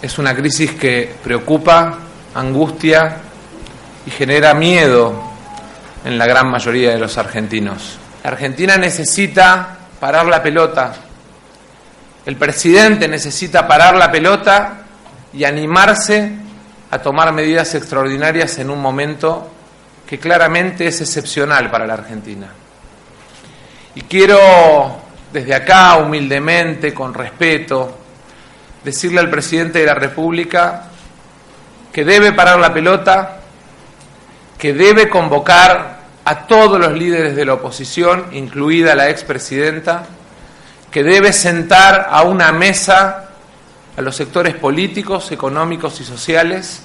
es 0.00 0.18
una 0.18 0.34
crisis 0.34 0.72
que 0.72 1.10
preocupa, 1.22 1.98
angustia 2.34 3.16
y 4.06 4.10
genera 4.10 4.54
miedo 4.54 5.12
en 6.04 6.16
la 6.16 6.26
gran 6.26 6.50
mayoría 6.50 6.90
de 6.90 6.98
los 6.98 7.18
argentinos. 7.18 7.98
Argentina 8.24 8.76
necesita 8.76 9.76
parar 10.00 10.26
la 10.26 10.42
pelota. 10.42 10.94
El 12.26 12.36
presidente 12.36 13.08
necesita 13.08 13.66
parar 13.66 13.96
la 13.96 14.10
pelota 14.10 14.82
y 15.32 15.44
animarse 15.44 16.32
a 16.90 16.98
tomar 16.98 17.32
medidas 17.32 17.74
extraordinarias 17.74 18.58
en 18.58 18.70
un 18.70 18.80
momento 18.80 19.50
que 20.06 20.18
claramente 20.18 20.86
es 20.86 21.00
excepcional 21.00 21.70
para 21.70 21.86
la 21.86 21.94
Argentina. 21.94 22.48
Y 23.94 24.02
quiero 24.02 25.00
desde 25.32 25.54
acá, 25.54 25.96
humildemente, 25.96 26.94
con 26.94 27.12
respeto, 27.12 27.98
decirle 28.82 29.20
al 29.20 29.30
presidente 29.30 29.80
de 29.80 29.86
la 29.86 29.94
República 29.94 30.84
que 31.92 32.04
debe 32.04 32.32
parar 32.32 32.58
la 32.58 32.72
pelota, 32.72 33.40
que 34.56 34.72
debe 34.72 35.08
convocar 35.08 35.97
a 36.28 36.46
todos 36.46 36.78
los 36.78 36.92
líderes 36.92 37.34
de 37.34 37.46
la 37.46 37.54
oposición, 37.54 38.26
incluida 38.32 38.94
la 38.94 39.08
expresidenta, 39.08 40.04
que 40.90 41.02
debe 41.02 41.32
sentar 41.32 42.06
a 42.10 42.22
una 42.24 42.52
mesa 42.52 43.30
a 43.96 44.02
los 44.02 44.14
sectores 44.14 44.54
políticos, 44.54 45.32
económicos 45.32 45.98
y 46.02 46.04
sociales 46.04 46.82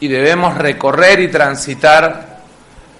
y 0.00 0.08
debemos 0.08 0.56
recorrer 0.56 1.20
y 1.20 1.28
transitar 1.28 2.40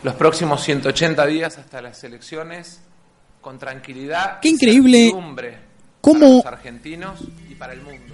los 0.02 0.12
próximos 0.12 0.62
180 0.62 1.24
días 1.24 1.56
hasta 1.56 1.80
las 1.80 2.04
elecciones 2.04 2.82
con 3.40 3.58
tranquilidad 3.58 4.40
Qué 4.40 4.48
y 4.48 4.52
increíble 4.52 5.10
para 6.02 6.18
los 6.18 6.44
argentinos 6.44 7.20
y 7.48 7.54
para 7.54 7.72
el 7.72 7.80
mundo. 7.80 8.07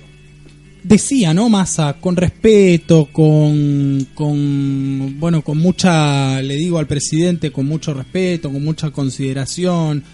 Decía, 0.85 1.35
¿no? 1.35 1.49
Massa, 1.49 1.97
con 2.01 2.15
respeto, 2.15 3.09
con, 3.11 4.07
con, 4.15 5.19
bueno, 5.19 5.43
con 5.43 5.59
mucha, 5.59 6.41
le 6.41 6.55
digo 6.55 6.79
al 6.79 6.87
presidente, 6.87 7.51
con 7.51 7.67
mucho 7.67 7.93
respeto, 7.95 8.53
con 8.53 8.63
mucha 8.63 8.91
consideración. 8.91 10.05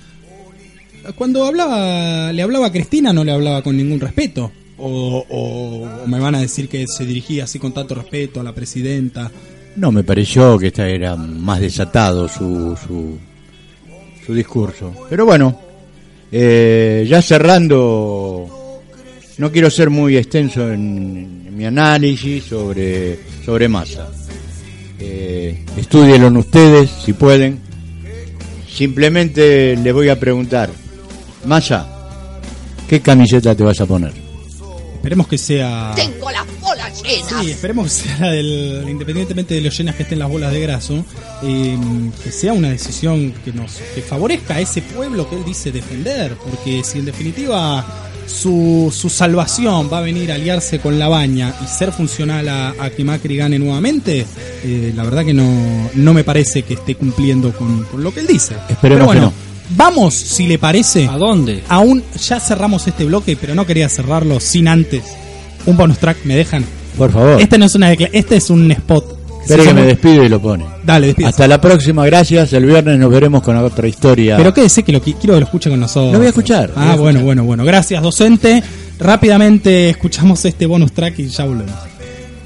Cuando 1.16 1.44
hablaba, 1.44 2.32
le 2.32 2.42
hablaba 2.42 2.66
a 2.66 2.72
Cristina, 2.72 3.12
no 3.12 3.24
le 3.24 3.32
hablaba 3.32 3.62
con 3.62 3.76
ningún 3.76 4.00
respeto. 4.00 4.52
O, 4.82 5.86
me 6.06 6.18
van 6.18 6.34
a 6.36 6.40
decir 6.40 6.66
que 6.66 6.86
se 6.86 7.04
dirigía 7.04 7.44
así 7.44 7.58
con 7.58 7.72
tanto 7.72 7.94
respeto 7.94 8.40
a 8.40 8.42
la 8.42 8.54
presidenta. 8.54 9.30
No, 9.76 9.92
me 9.92 10.04
pareció 10.04 10.58
que 10.58 10.68
esta 10.68 10.88
era 10.88 11.16
más 11.16 11.60
desatado 11.60 12.28
su, 12.28 12.76
su, 12.86 13.18
su 14.24 14.34
discurso. 14.34 14.94
Pero 15.10 15.26
bueno, 15.26 15.60
eh, 16.32 17.06
ya 17.08 17.20
cerrando, 17.20 18.59
no 19.40 19.50
quiero 19.50 19.70
ser 19.70 19.88
muy 19.88 20.18
extenso 20.18 20.70
en, 20.70 21.44
en 21.46 21.56
mi 21.56 21.64
análisis 21.64 22.44
sobre, 22.44 23.18
sobre 23.42 23.68
masa. 23.68 24.06
Eh, 24.98 25.64
estudienlo 25.78 26.28
ustedes, 26.38 26.90
si 27.02 27.14
pueden. 27.14 27.58
Simplemente 28.70 29.76
le 29.76 29.92
voy 29.92 30.10
a 30.10 30.20
preguntar, 30.20 30.68
Massa, 31.46 31.88
¿qué 32.86 33.00
camiseta 33.00 33.54
te 33.54 33.62
vas 33.64 33.80
a 33.80 33.86
poner? 33.86 34.12
Esperemos 34.96 35.26
que 35.26 35.38
sea... 35.38 35.94
Tengo 35.96 36.30
las 36.30 36.44
bolas 36.60 37.02
llenas. 37.02 37.42
Sí, 37.42 37.50
esperemos 37.50 37.86
que 37.86 37.90
sea 37.90 38.18
la 38.20 38.32
del, 38.32 38.84
independientemente 38.90 39.54
de 39.54 39.62
lo 39.62 39.70
llenas 39.70 39.94
que 39.94 40.02
estén 40.02 40.18
las 40.18 40.28
bolas 40.28 40.52
de 40.52 40.60
graso, 40.60 41.02
eh, 41.44 41.78
que 42.22 42.30
sea 42.30 42.52
una 42.52 42.68
decisión 42.68 43.32
que 43.42 43.54
nos 43.54 43.72
que 43.94 44.02
favorezca 44.02 44.56
a 44.56 44.60
ese 44.60 44.82
pueblo 44.82 45.30
que 45.30 45.36
él 45.36 45.44
dice 45.46 45.72
defender, 45.72 46.34
porque 46.34 46.84
si 46.84 46.98
en 46.98 47.06
definitiva 47.06 48.09
su, 48.26 48.92
su 48.94 49.08
salvación 49.08 49.88
va 49.92 49.98
a 49.98 50.02
venir 50.02 50.32
a 50.32 50.36
aliarse 50.36 50.78
con 50.78 50.98
la 50.98 51.08
baña 51.08 51.54
y 51.62 51.66
ser 51.66 51.92
funcional 51.92 52.48
a, 52.48 52.74
a 52.78 52.90
que 52.90 53.04
Macri 53.04 53.36
gane 53.36 53.58
nuevamente, 53.58 54.26
eh, 54.64 54.92
la 54.94 55.04
verdad 55.04 55.24
que 55.24 55.34
no, 55.34 55.90
no 55.94 56.14
me 56.14 56.24
parece 56.24 56.62
que 56.62 56.74
esté 56.74 56.94
cumpliendo 56.94 57.52
con, 57.52 57.84
con 57.84 58.02
lo 58.02 58.12
que 58.12 58.20
él 58.20 58.26
dice. 58.26 58.54
Esperemos 58.68 58.80
Pero 58.80 58.98
que 58.98 59.04
bueno, 59.04 59.22
no. 59.22 59.32
Vamos, 59.76 60.14
si 60.14 60.46
le 60.46 60.58
parece. 60.58 61.06
¿A 61.06 61.16
dónde? 61.16 61.62
Aún 61.68 62.02
ya 62.20 62.40
cerramos 62.40 62.86
este 62.86 63.04
bloque, 63.04 63.36
pero 63.36 63.54
no 63.54 63.66
quería 63.66 63.88
cerrarlo 63.88 64.40
sin 64.40 64.66
antes. 64.68 65.04
Un 65.66 65.76
bonus 65.76 65.98
track, 65.98 66.24
¿me 66.24 66.34
dejan? 66.34 66.64
Por 66.96 67.12
favor. 67.12 67.40
Este 67.40 67.56
no 67.56 67.66
es 67.66 67.74
una 67.74 67.92
este 67.92 68.36
es 68.36 68.50
un 68.50 68.70
spot. 68.72 69.19
Espere 69.42 69.62
Se 69.62 69.68
que 69.68 69.74
me 69.74 69.82
despido 69.84 70.22
y 70.24 70.28
lo 70.28 70.40
pone. 70.40 70.66
Dale, 70.84 71.06
despídase. 71.08 71.30
Hasta 71.30 71.48
la 71.48 71.60
próxima, 71.60 72.04
gracias. 72.06 72.52
El 72.52 72.66
viernes 72.66 72.98
nos 72.98 73.10
veremos 73.10 73.42
con 73.42 73.56
otra 73.56 73.86
historia. 73.88 74.36
Pero 74.36 74.52
quédese 74.54 74.82
que 74.82 74.92
lo 74.92 75.00
qui- 75.00 75.16
quiero 75.18 75.34
que 75.34 75.40
lo 75.40 75.46
escuche 75.46 75.70
con 75.70 75.80
nosotros. 75.80 76.12
Lo 76.12 76.18
voy 76.18 76.26
a 76.26 76.30
escuchar, 76.30 76.70
Ah, 76.76 76.92
a 76.92 76.96
bueno, 76.96 77.08
escuchar. 77.20 77.24
bueno, 77.24 77.44
bueno. 77.44 77.64
Gracias, 77.64 78.02
docente. 78.02 78.62
Rápidamente 78.98 79.88
escuchamos 79.90 80.44
este 80.44 80.66
bonus 80.66 80.92
track 80.92 81.18
y 81.18 81.28
ya 81.28 81.44
volvemos. 81.44 81.74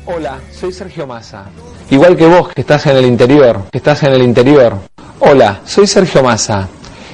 Hola, 0.07 0.39
soy 0.59 0.73
Sergio 0.73 1.07
Massa. 1.07 1.45
Igual 1.91 2.17
que 2.17 2.27
vos, 2.27 2.49
que 2.55 2.61
estás 2.61 2.87
en 2.87 2.97
el 2.97 3.05
interior, 3.07 3.65
que 3.71 3.79
estás 3.79 4.03
en 4.05 4.13
el 4.13 4.23
interior. 4.23 4.79
Hola, 5.21 5.61
soy 5.67 5.87
Sergio 5.87 6.23
Massa. 6.23 6.69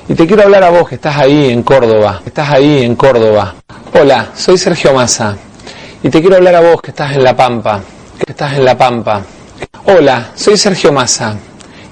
Y 0.08 0.14
te 0.14 0.26
quiero 0.26 0.42
hablar 0.42 0.62
a 0.64 0.70
vos, 0.70 0.88
que 0.88 0.96
estás 0.96 1.16
ahí 1.16 1.50
en 1.50 1.62
Córdoba, 1.62 2.20
que 2.22 2.28
estás 2.30 2.50
ahí 2.50 2.82
en 2.82 2.94
Córdoba. 2.96 3.54
Hola, 4.00 4.28
soy 4.36 4.58
Sergio 4.58 4.92
Massa. 4.92 5.36
Y 6.02 6.08
te 6.10 6.20
quiero 6.20 6.36
hablar 6.36 6.54
a 6.56 6.60
vos, 6.60 6.80
que 6.82 6.90
estás 6.90 7.12
en 7.14 7.22
La 7.24 7.36
Pampa, 7.36 7.80
que 8.18 8.32
estás 8.32 8.54
en 8.54 8.64
La 8.64 8.76
Pampa. 8.76 9.22
Hola, 9.86 10.32
soy 10.34 10.56
Sergio 10.58 10.92
Massa. 10.92 11.36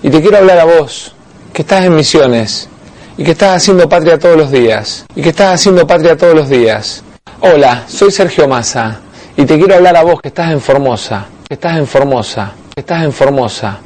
Y 0.02 0.10
te 0.10 0.20
quiero 0.20 0.36
hablar 0.38 0.58
a 0.58 0.64
vos, 0.64 1.14
que 1.52 1.62
estás 1.62 1.84
en 1.84 1.96
Misiones. 1.96 2.68
y 3.16 3.24
que 3.24 3.32
estás 3.32 3.56
haciendo 3.56 3.88
patria 3.88 4.16
todos 4.16 4.36
los 4.36 4.50
días, 4.52 5.04
y 5.16 5.22
que 5.22 5.30
estás 5.30 5.54
haciendo 5.54 5.84
patria 5.84 6.16
todos 6.16 6.34
los 6.36 6.48
días. 6.48 7.02
Hola, 7.40 7.82
soy 7.88 8.12
Sergio 8.12 8.46
Massa 8.46 9.00
y 9.36 9.44
te 9.44 9.58
quiero 9.58 9.74
hablar 9.74 9.96
a 9.96 10.02
vos 10.04 10.20
que 10.20 10.28
estás 10.28 10.52
en 10.52 10.60
Formosa, 10.60 11.26
que 11.48 11.54
estás 11.54 11.78
en 11.78 11.86
Formosa, 11.88 12.52
que 12.72 12.80
estás 12.80 13.02
en 13.02 13.12
Formosa, 13.12 13.78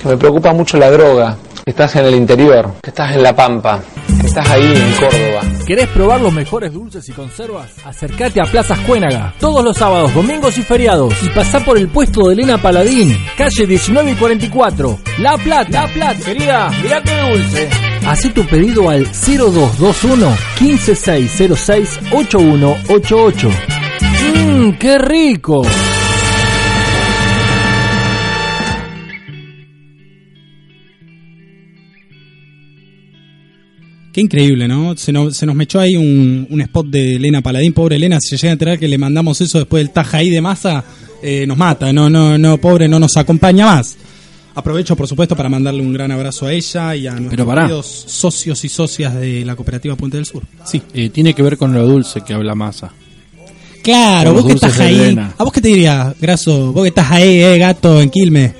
que 0.00 0.08
me 0.08 0.16
preocupa 0.16 0.52
mucho 0.52 0.76
la 0.76 0.88
droga, 0.88 1.36
que 1.64 1.70
estás 1.70 1.96
en 1.96 2.04
el 2.04 2.14
interior, 2.14 2.74
que 2.80 2.90
estás 2.90 3.12
en 3.16 3.24
La 3.24 3.34
Pampa, 3.34 3.80
estás 4.26 4.48
ahí 4.50 4.64
en 4.64 4.92
Córdoba. 4.92 5.42
¿Querés 5.66 5.88
probar 5.88 6.20
los 6.20 6.32
mejores 6.32 6.72
dulces 6.72 7.08
y 7.08 7.12
conservas? 7.12 7.70
Acércate 7.84 8.40
a 8.40 8.44
Plazas 8.44 8.78
Cuénaga 8.80 9.34
todos 9.38 9.64
los 9.64 9.76
sábados, 9.76 10.14
domingos 10.14 10.56
y 10.58 10.62
feriados 10.62 11.14
y 11.22 11.28
pasá 11.28 11.60
por 11.60 11.78
el 11.78 11.88
puesto 11.88 12.28
de 12.28 12.34
Elena 12.34 12.58
Paladín, 12.58 13.16
calle 13.36 13.66
19 13.66 14.10
y 14.12 14.14
44, 14.14 14.98
La 15.18 15.36
Plata. 15.38 15.82
La 15.86 15.92
Plata, 15.92 16.24
querida, 16.24 16.70
mirá 16.82 17.02
qué 17.02 17.20
dulce. 17.30 17.68
Hacé 18.06 18.30
tu 18.30 18.44
pedido 18.46 18.90
al 18.90 19.06
0221 19.06 20.36
15606 20.58 22.00
8188. 22.12 23.50
Mmm, 24.34 24.70
qué 24.78 24.98
rico. 24.98 25.62
Qué 34.14 34.20
increíble, 34.20 34.68
¿no? 34.68 34.96
Se 34.96 35.10
nos, 35.10 35.36
se 35.36 35.44
nos 35.44 35.56
mechó 35.56 35.80
ahí 35.80 35.96
un, 35.96 36.46
un 36.48 36.60
spot 36.60 36.86
de 36.86 37.16
Elena 37.16 37.42
Paladín. 37.42 37.72
Pobre 37.72 37.96
Elena, 37.96 38.20
si 38.20 38.28
se 38.28 38.36
llega 38.36 38.50
a 38.50 38.52
enterar 38.52 38.78
que 38.78 38.86
le 38.86 38.96
mandamos 38.96 39.40
eso 39.40 39.58
después 39.58 39.82
del 39.82 39.90
taja 39.90 40.18
ahí 40.18 40.30
de 40.30 40.40
masa, 40.40 40.84
eh, 41.20 41.44
nos 41.48 41.58
mata. 41.58 41.92
No, 41.92 42.08
no, 42.08 42.38
no, 42.38 42.58
pobre, 42.58 42.86
no 42.86 43.00
nos 43.00 43.16
acompaña 43.16 43.66
más. 43.66 43.96
Aprovecho, 44.54 44.94
por 44.94 45.08
supuesto, 45.08 45.34
para 45.34 45.48
mandarle 45.48 45.82
un 45.82 45.92
gran 45.92 46.12
abrazo 46.12 46.46
a 46.46 46.52
ella 46.52 46.94
y 46.94 47.08
a 47.08 47.14
nuestros 47.18 47.54
queridos 47.54 48.04
socios 48.06 48.64
y 48.64 48.68
socias 48.68 49.16
de 49.16 49.44
la 49.44 49.56
cooperativa 49.56 49.96
Puente 49.96 50.16
del 50.16 50.26
Sur. 50.26 50.44
Sí. 50.64 50.80
Eh, 50.94 51.08
tiene 51.08 51.34
que 51.34 51.42
ver 51.42 51.58
con 51.58 51.74
lo 51.74 51.84
dulce 51.84 52.20
que 52.20 52.34
habla 52.34 52.54
Massa. 52.54 52.92
Claro, 53.82 54.32
vos 54.32 54.46
que 54.46 54.52
estás 54.52 54.78
ahí. 54.78 54.94
Elena. 54.94 55.34
¿A 55.36 55.42
vos 55.42 55.52
qué 55.52 55.60
te 55.60 55.68
diría, 55.68 56.14
Graso? 56.20 56.72
Vos 56.72 56.84
que 56.84 56.90
estás 56.90 57.10
ahí, 57.10 57.40
eh, 57.40 57.58
gato, 57.58 58.00
en 58.00 58.10
Quilmes. 58.10 58.52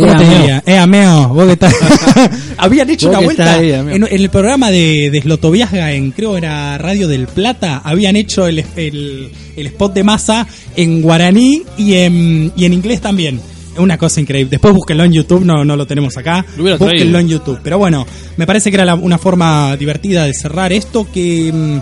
¿Cómo 0.00 0.12
Eh? 0.20 0.62
Eh, 0.66 0.76
ameo, 0.78 1.28
vos 1.28 1.46
que 1.46 1.52
estás... 1.52 1.74
Habían 2.58 2.90
hecho 2.90 3.08
una 3.08 3.18
vuelta 3.20 3.54
ahí, 3.54 3.72
en, 3.72 3.90
en 3.90 4.08
el 4.10 4.28
programa 4.30 4.70
de, 4.70 5.10
de 5.10 5.20
Slotoviaga, 5.22 5.92
en 5.92 6.10
creo 6.12 6.36
era 6.36 6.76
Radio 6.78 7.08
del 7.08 7.26
Plata, 7.26 7.80
habían 7.84 8.16
hecho 8.16 8.46
el, 8.46 8.64
el, 8.76 9.30
el 9.56 9.66
spot 9.68 9.94
de 9.94 10.04
masa 10.04 10.46
en 10.76 11.00
guaraní 11.02 11.62
y 11.78 11.94
en, 11.94 12.52
y 12.56 12.64
en 12.64 12.72
inglés 12.72 13.00
también. 13.00 13.40
Es 13.72 13.78
una 13.78 13.96
cosa 13.96 14.20
increíble. 14.20 14.50
Después 14.50 14.74
búsquenlo 14.74 15.04
en 15.04 15.12
YouTube, 15.12 15.44
no, 15.44 15.64
no 15.64 15.76
lo 15.76 15.86
tenemos 15.86 16.16
acá. 16.16 16.44
Lo 16.56 16.64
Búsquenlo 16.64 16.86
traído. 16.88 17.18
en 17.20 17.28
YouTube. 17.28 17.60
Pero 17.62 17.78
bueno, 17.78 18.06
me 18.36 18.46
parece 18.46 18.70
que 18.70 18.76
era 18.76 18.84
la- 18.84 18.96
una 18.96 19.16
forma 19.16 19.76
divertida 19.76 20.24
de 20.24 20.34
cerrar 20.34 20.72
esto 20.72 21.06
que... 21.10 21.50
mm, 21.52 21.78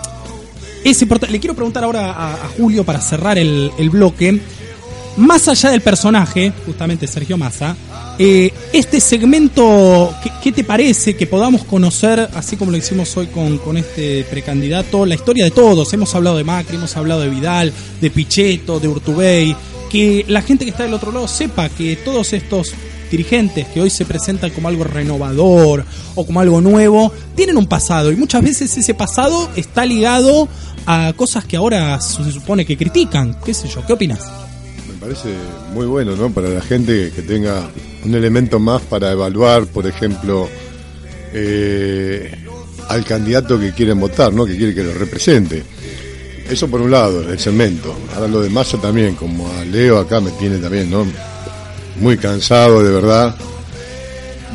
es 0.87 1.01
importante. 1.01 1.33
Le 1.33 1.39
quiero 1.39 1.55
preguntar 1.55 1.83
ahora 1.83 2.11
a, 2.11 2.33
a 2.35 2.47
Julio 2.57 2.83
para 2.85 3.01
cerrar 3.01 3.37
el, 3.37 3.71
el 3.77 3.89
bloque. 3.89 4.39
Más 5.19 5.49
allá 5.49 5.71
del 5.71 5.81
personaje, 5.81 6.53
justamente 6.65 7.05
Sergio 7.05 7.37
Massa, 7.37 7.75
eh, 8.17 8.53
este 8.71 9.01
segmento, 9.01 10.15
¿qué, 10.41 10.53
te 10.53 10.63
parece 10.63 11.17
que 11.17 11.27
podamos 11.27 11.65
conocer, 11.65 12.29
así 12.35 12.55
como 12.55 12.71
lo 12.71 12.77
hicimos 12.77 13.17
hoy 13.17 13.27
con, 13.27 13.57
con 13.57 13.75
este 13.75 14.23
precandidato, 14.29 15.05
la 15.05 15.15
historia 15.15 15.43
de 15.43 15.51
todos? 15.51 15.91
Hemos 15.91 16.15
hablado 16.15 16.37
de 16.37 16.45
Macri, 16.45 16.77
hemos 16.77 16.95
hablado 16.95 17.19
de 17.19 17.29
Vidal, 17.29 17.73
de 17.99 18.09
Pichetto, 18.09 18.79
de 18.79 18.87
Urtubey. 18.87 19.53
Que 19.89 20.23
la 20.29 20.41
gente 20.41 20.63
que 20.63 20.71
está 20.71 20.83
del 20.83 20.93
otro 20.93 21.11
lado 21.11 21.27
sepa 21.27 21.67
que 21.67 21.97
todos 21.97 22.31
estos 22.31 22.73
dirigentes 23.11 23.67
que 23.67 23.81
hoy 23.81 23.89
se 23.89 24.05
presentan 24.05 24.51
como 24.51 24.69
algo 24.69 24.85
renovador 24.85 25.83
o 26.15 26.25
como 26.25 26.39
algo 26.39 26.61
nuevo, 26.61 27.11
tienen 27.35 27.57
un 27.57 27.67
pasado 27.67 28.09
y 28.09 28.15
muchas 28.15 28.41
veces 28.41 28.77
ese 28.77 28.93
pasado 28.93 29.49
está 29.57 29.85
ligado 29.85 30.47
a 30.85 31.11
cosas 31.13 31.43
que 31.43 31.57
ahora 31.57 31.99
se 31.99 32.31
supone 32.31 32.65
que 32.65 32.77
critican. 32.77 33.35
¿Qué 33.43 33.53
sé 33.53 33.67
yo? 33.67 33.85
¿Qué 33.85 33.91
opinas? 33.91 34.21
Parece 34.99 35.29
muy 35.73 35.85
bueno, 35.85 36.15
¿no? 36.15 36.29
Para 36.29 36.49
la 36.49 36.61
gente 36.61 37.11
que 37.15 37.21
tenga 37.21 37.69
un 38.03 38.13
elemento 38.13 38.59
más 38.59 38.81
para 38.81 39.11
evaluar, 39.11 39.65
por 39.67 39.87
ejemplo, 39.87 40.49
eh, 41.33 42.31
al 42.89 43.05
candidato 43.05 43.59
que 43.59 43.71
quieren 43.71 43.99
votar, 43.99 44.33
¿no? 44.33 44.45
Que 44.45 44.57
quiere 44.57 44.75
que 44.75 44.83
lo 44.83 44.93
represente. 44.93 45.63
Eso 46.49 46.67
por 46.67 46.81
un 46.81 46.91
lado, 46.91 47.31
el 47.31 47.39
segmento. 47.39 47.95
Ahora 48.15 48.27
lo 48.27 48.41
de 48.41 48.49
Massa 48.49 48.77
también, 48.77 49.15
como 49.15 49.47
a 49.49 49.63
Leo 49.63 49.99
acá 49.99 50.19
me 50.19 50.31
tiene 50.31 50.57
también, 50.57 50.89
¿no? 50.89 51.05
Muy 52.01 52.17
cansado, 52.17 52.83
de 52.83 52.91
verdad. 52.91 53.35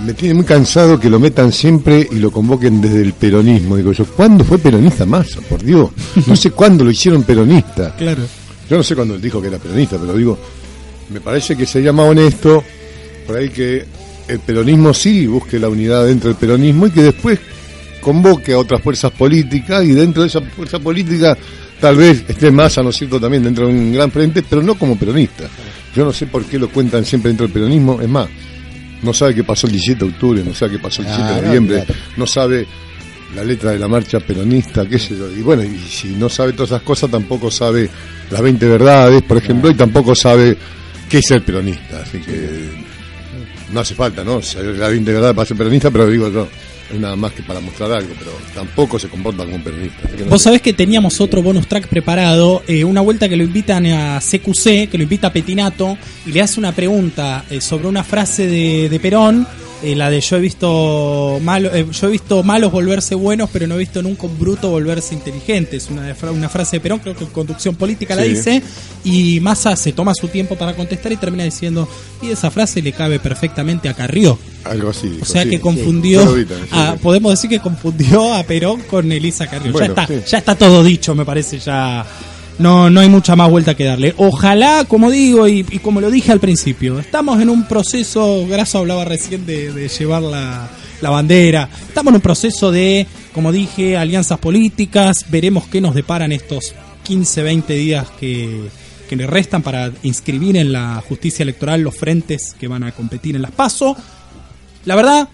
Me 0.04 0.12
tiene 0.12 0.34
muy 0.34 0.44
cansado 0.44 0.98
que 0.98 1.08
lo 1.08 1.20
metan 1.20 1.52
siempre 1.52 2.06
y 2.10 2.16
lo 2.16 2.32
convoquen 2.32 2.80
desde 2.80 3.00
el 3.00 3.12
peronismo. 3.12 3.76
Digo 3.76 3.92
yo, 3.92 4.04
¿cuándo 4.04 4.44
fue 4.44 4.58
peronista 4.58 5.06
Massa? 5.06 5.40
Por 5.48 5.62
Dios. 5.62 5.88
No 6.26 6.34
sé 6.34 6.50
cuándo 6.50 6.84
lo 6.84 6.90
hicieron 6.90 7.22
peronista. 7.22 7.94
Claro. 7.96 8.22
Yo 8.68 8.76
no 8.76 8.82
sé 8.82 8.94
cuándo 8.94 9.14
él 9.14 9.20
dijo 9.20 9.40
que 9.40 9.48
era 9.48 9.58
peronista, 9.58 9.98
pero 9.98 10.14
digo, 10.14 10.38
me 11.10 11.20
parece 11.20 11.56
que 11.56 11.66
sería 11.66 11.92
más 11.92 12.08
honesto 12.08 12.64
por 13.26 13.36
ahí 13.36 13.50
que 13.50 13.84
el 14.28 14.40
peronismo 14.40 14.94
sí 14.94 15.26
busque 15.26 15.58
la 15.58 15.68
unidad 15.68 16.06
dentro 16.06 16.28
del 16.28 16.38
peronismo 16.38 16.86
y 16.86 16.90
que 16.90 17.02
después 17.02 17.38
convoque 18.00 18.52
a 18.52 18.58
otras 18.58 18.82
fuerzas 18.82 19.12
políticas 19.12 19.84
y 19.84 19.92
dentro 19.92 20.22
de 20.22 20.28
esa 20.28 20.40
fuerza 20.40 20.78
política 20.78 21.36
tal 21.80 21.96
vez 21.96 22.24
esté 22.28 22.50
Massa, 22.50 22.82
¿no 22.82 22.90
es 22.90 22.96
cierto?, 22.96 23.20
también 23.20 23.42
dentro 23.42 23.66
de 23.66 23.72
un 23.72 23.92
gran 23.92 24.10
frente, 24.10 24.42
pero 24.48 24.62
no 24.62 24.74
como 24.76 24.98
peronista. 24.98 25.44
Yo 25.94 26.04
no 26.04 26.12
sé 26.12 26.26
por 26.26 26.44
qué 26.44 26.58
lo 26.58 26.68
cuentan 26.68 27.04
siempre 27.04 27.30
dentro 27.30 27.46
del 27.46 27.52
peronismo, 27.52 28.00
es 28.00 28.08
más, 28.08 28.28
no 29.02 29.12
sabe 29.12 29.34
qué 29.34 29.44
pasó 29.44 29.66
el 29.66 29.72
17 29.72 30.04
de 30.04 30.10
octubre, 30.10 30.42
no 30.44 30.54
sabe 30.54 30.72
qué 30.72 30.78
pasó 30.78 31.02
el 31.02 31.08
17 31.08 31.34
de 31.34 31.46
noviembre, 31.46 31.86
no 32.16 32.26
sabe 32.26 32.66
la 33.34 33.42
letra 33.44 33.72
de 33.72 33.78
la 33.78 33.88
marcha 33.88 34.20
peronista, 34.20 34.86
qué 34.86 34.98
sé 34.98 35.16
yo. 35.16 35.30
Y 35.30 35.42
bueno, 35.42 35.62
y 35.62 35.78
si 35.78 36.08
no 36.08 36.28
sabe 36.28 36.52
todas 36.52 36.70
esas 36.70 36.82
cosas, 36.82 37.10
tampoco 37.10 37.50
sabe 37.50 37.88
las 38.30 38.40
20 38.40 38.66
verdades, 38.66 39.22
por 39.22 39.36
ejemplo, 39.36 39.70
y 39.70 39.74
tampoco 39.74 40.14
sabe 40.14 40.56
qué 41.08 41.18
es 41.18 41.26
ser 41.26 41.42
peronista. 41.44 42.02
Así 42.02 42.18
que 42.18 42.70
no 43.72 43.80
hace 43.80 43.94
falta, 43.94 44.22
¿no? 44.24 44.40
Saber 44.42 44.76
las 44.78 44.90
20 44.90 45.12
verdades 45.12 45.34
para 45.34 45.46
ser 45.46 45.56
peronista, 45.56 45.90
pero 45.90 46.06
digo 46.08 46.30
yo, 46.30 46.46
es 46.92 47.00
nada 47.00 47.16
más 47.16 47.32
que 47.32 47.42
para 47.42 47.60
mostrar 47.60 47.90
algo, 47.92 48.14
pero 48.18 48.30
tampoco 48.54 48.98
se 48.98 49.08
comporta 49.08 49.42
como 49.44 49.56
un 49.56 49.62
peronista. 49.62 50.08
No 50.18 50.26
Vos 50.26 50.40
sé. 50.40 50.44
sabés 50.44 50.62
que 50.62 50.72
teníamos 50.72 51.20
otro 51.20 51.42
bonus 51.42 51.66
track 51.66 51.88
preparado, 51.88 52.62
eh, 52.68 52.84
una 52.84 53.00
vuelta 53.00 53.28
que 53.28 53.36
lo 53.36 53.42
invitan 53.42 53.86
a 53.86 54.20
CQC, 54.20 54.88
que 54.90 54.98
lo 54.98 55.02
invita 55.02 55.28
a 55.28 55.32
Petinato, 55.32 55.96
y 56.26 56.30
le 56.32 56.40
hace 56.42 56.60
una 56.60 56.72
pregunta 56.72 57.44
eh, 57.50 57.60
sobre 57.60 57.88
una 57.88 58.04
frase 58.04 58.46
de, 58.46 58.88
de 58.88 59.00
Perón, 59.00 59.46
eh, 59.84 59.94
la 59.94 60.10
de 60.10 60.20
yo 60.20 60.36
he 60.36 60.40
visto 60.40 61.38
malo, 61.42 61.70
eh, 61.74 61.86
yo 61.90 62.08
he 62.08 62.10
visto 62.10 62.42
malos 62.42 62.72
volverse 62.72 63.14
buenos, 63.14 63.50
pero 63.52 63.66
no 63.66 63.74
he 63.74 63.78
visto 63.78 64.02
nunca 64.02 64.26
un 64.26 64.38
bruto 64.38 64.70
volverse 64.70 65.14
inteligente. 65.14 65.76
Es 65.76 65.88
una, 65.90 66.14
una 66.32 66.48
frase 66.48 66.76
de 66.76 66.80
Perón, 66.80 67.00
creo 67.00 67.14
que 67.16 67.24
en 67.24 67.30
conducción 67.30 67.74
política 67.76 68.14
la 68.14 68.22
Sí. 68.24 68.28
dice, 68.30 68.62
y 69.04 69.40
Massa 69.40 69.76
se 69.76 69.92
toma 69.92 70.12
su 70.14 70.28
tiempo 70.28 70.56
para 70.56 70.74
contestar 70.74 71.12
y 71.12 71.16
termina 71.16 71.44
diciendo, 71.44 71.88
y 72.22 72.30
esa 72.30 72.50
frase 72.50 72.80
le 72.82 72.92
cabe 72.92 73.18
perfectamente 73.18 73.88
a 73.88 73.94
Carrió. 73.94 74.38
Algo 74.64 74.90
así. 74.90 75.18
O 75.20 75.24
sea 75.24 75.42
sí, 75.42 75.50
que 75.50 75.60
confundió, 75.60 76.22
a- 76.70 76.96
podemos 77.02 77.32
decir 77.32 77.50
que 77.50 77.60
confundió 77.60 78.32
a 78.34 78.42
Perón 78.44 78.80
con 78.82 79.12
Elisa 79.12 79.46
Carrió. 79.46 79.72
Bueno, 79.72 79.94
ya 79.94 80.02
está, 80.02 80.26
ya 80.26 80.38
está 80.38 80.54
todo 80.54 80.82
dicho, 80.82 81.14
me 81.14 81.24
parece, 81.24 81.58
ya 81.58 82.04
no, 82.58 82.90
no 82.90 83.00
hay 83.00 83.08
mucha 83.08 83.36
más 83.36 83.50
vuelta 83.50 83.76
que 83.76 83.84
darle. 83.84 84.14
Ojalá, 84.16 84.84
como 84.86 85.10
digo 85.10 85.48
y, 85.48 85.64
como 85.82 86.00
lo 86.00 86.10
dije 86.10 86.32
al 86.32 86.40
principio, 86.40 86.98
estamos 86.98 87.40
en 87.40 87.50
un 87.50 87.66
proceso, 87.66 88.46
Graso 88.48 88.78
hablaba 88.78 89.04
recién 89.04 89.46
de, 89.46 89.72
de 89.72 89.88
llevar 89.88 90.22
la, 90.22 90.68
la 91.00 91.10
bandera, 91.10 91.68
estamos 91.88 92.12
en 92.12 92.16
un 92.16 92.20
proceso 92.20 92.70
de, 92.70 93.06
como 93.32 93.52
dije, 93.52 93.96
alianzas 93.96 94.38
políticas, 94.38 95.26
veremos 95.28 95.66
qué 95.66 95.80
nos 95.80 95.94
deparan 95.94 96.32
estos 96.32 96.74
15, 97.02 97.42
20 97.42 97.74
días 97.74 98.06
que, 98.18 98.68
que 99.08 99.16
le 99.16 99.26
restan 99.26 99.62
para 99.62 99.92
inscribir 100.02 100.56
en 100.56 100.72
la 100.72 101.02
justicia 101.06 101.42
electoral 101.42 101.82
los 101.82 101.96
frentes 101.96 102.54
que 102.58 102.68
van 102.68 102.84
a 102.84 102.92
competir 102.92 103.36
en 103.36 103.42
las 103.42 103.50
PASO. 103.50 103.96
La 104.84 104.96
verdad, 104.96 105.28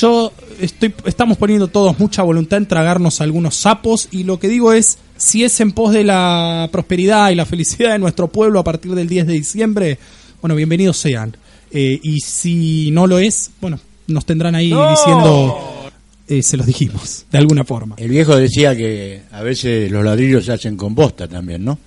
yo 0.00 0.32
estoy, 0.60 0.94
estamos 1.04 1.36
poniendo 1.36 1.68
todos 1.68 1.98
mucha 1.98 2.22
voluntad 2.22 2.58
en 2.58 2.66
tragarnos 2.66 3.20
algunos 3.20 3.54
sapos 3.54 4.08
y 4.10 4.24
lo 4.24 4.38
que 4.38 4.48
digo 4.48 4.72
es, 4.72 4.98
si 5.18 5.44
es 5.44 5.60
en 5.60 5.72
pos 5.72 5.92
de 5.92 6.04
la 6.04 6.68
prosperidad 6.72 7.30
y 7.30 7.34
la 7.34 7.44
felicidad 7.44 7.92
de 7.92 7.98
nuestro 7.98 8.28
pueblo 8.28 8.60
a 8.60 8.64
partir 8.64 8.94
del 8.94 9.08
10 9.08 9.26
de 9.26 9.32
diciembre, 9.34 9.98
bueno, 10.40 10.54
bienvenidos 10.54 10.96
sean. 10.96 11.36
Eh, 11.70 12.00
y 12.02 12.20
si 12.20 12.90
no 12.92 13.06
lo 13.06 13.18
es, 13.18 13.50
bueno, 13.60 13.78
nos 14.06 14.24
tendrán 14.24 14.54
ahí 14.54 14.72
diciendo, 14.90 15.90
eh, 16.28 16.42
se 16.42 16.56
los 16.56 16.66
dijimos, 16.66 17.26
de 17.30 17.38
alguna 17.38 17.64
forma. 17.64 17.96
El 17.98 18.08
viejo 18.08 18.36
decía 18.36 18.74
que 18.76 19.22
a 19.30 19.42
veces 19.42 19.90
los 19.90 20.04
ladrillos 20.04 20.44
se 20.44 20.52
hacen 20.52 20.76
con 20.76 20.94
bosta 20.94 21.28
también, 21.28 21.64
¿no? 21.64 21.78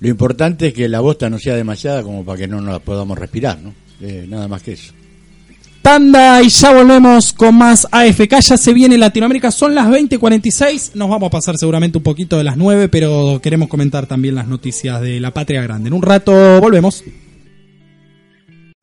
Lo 0.00 0.08
importante 0.08 0.68
es 0.68 0.74
que 0.74 0.88
la 0.88 1.00
bosta 1.00 1.30
no 1.30 1.38
sea 1.38 1.54
demasiada 1.54 2.02
como 2.02 2.24
para 2.24 2.38
que 2.38 2.48
no 2.48 2.60
nos 2.60 2.72
la 2.72 2.78
podamos 2.80 3.16
respirar, 3.16 3.58
¿no? 3.60 3.72
Eh, 4.00 4.26
nada 4.28 4.48
más 4.48 4.62
que 4.62 4.72
eso. 4.72 4.92
Tanda 5.82 6.40
y 6.42 6.48
ya 6.48 6.72
volvemos 6.72 7.32
con 7.32 7.56
más 7.56 7.88
AFK. 7.90 8.40
Ya 8.40 8.56
se 8.56 8.72
viene 8.72 8.96
Latinoamérica, 8.96 9.50
son 9.50 9.74
las 9.74 9.88
20:46. 9.88 10.92
Nos 10.94 11.08
vamos 11.08 11.26
a 11.26 11.30
pasar 11.30 11.58
seguramente 11.58 11.98
un 11.98 12.04
poquito 12.04 12.38
de 12.38 12.44
las 12.44 12.56
9, 12.56 12.88
pero 12.88 13.40
queremos 13.42 13.68
comentar 13.68 14.06
también 14.06 14.36
las 14.36 14.46
noticias 14.46 15.00
de 15.00 15.18
la 15.18 15.32
patria 15.32 15.60
grande. 15.62 15.88
En 15.88 15.94
un 15.94 16.02
rato 16.02 16.60
volvemos. 16.60 17.02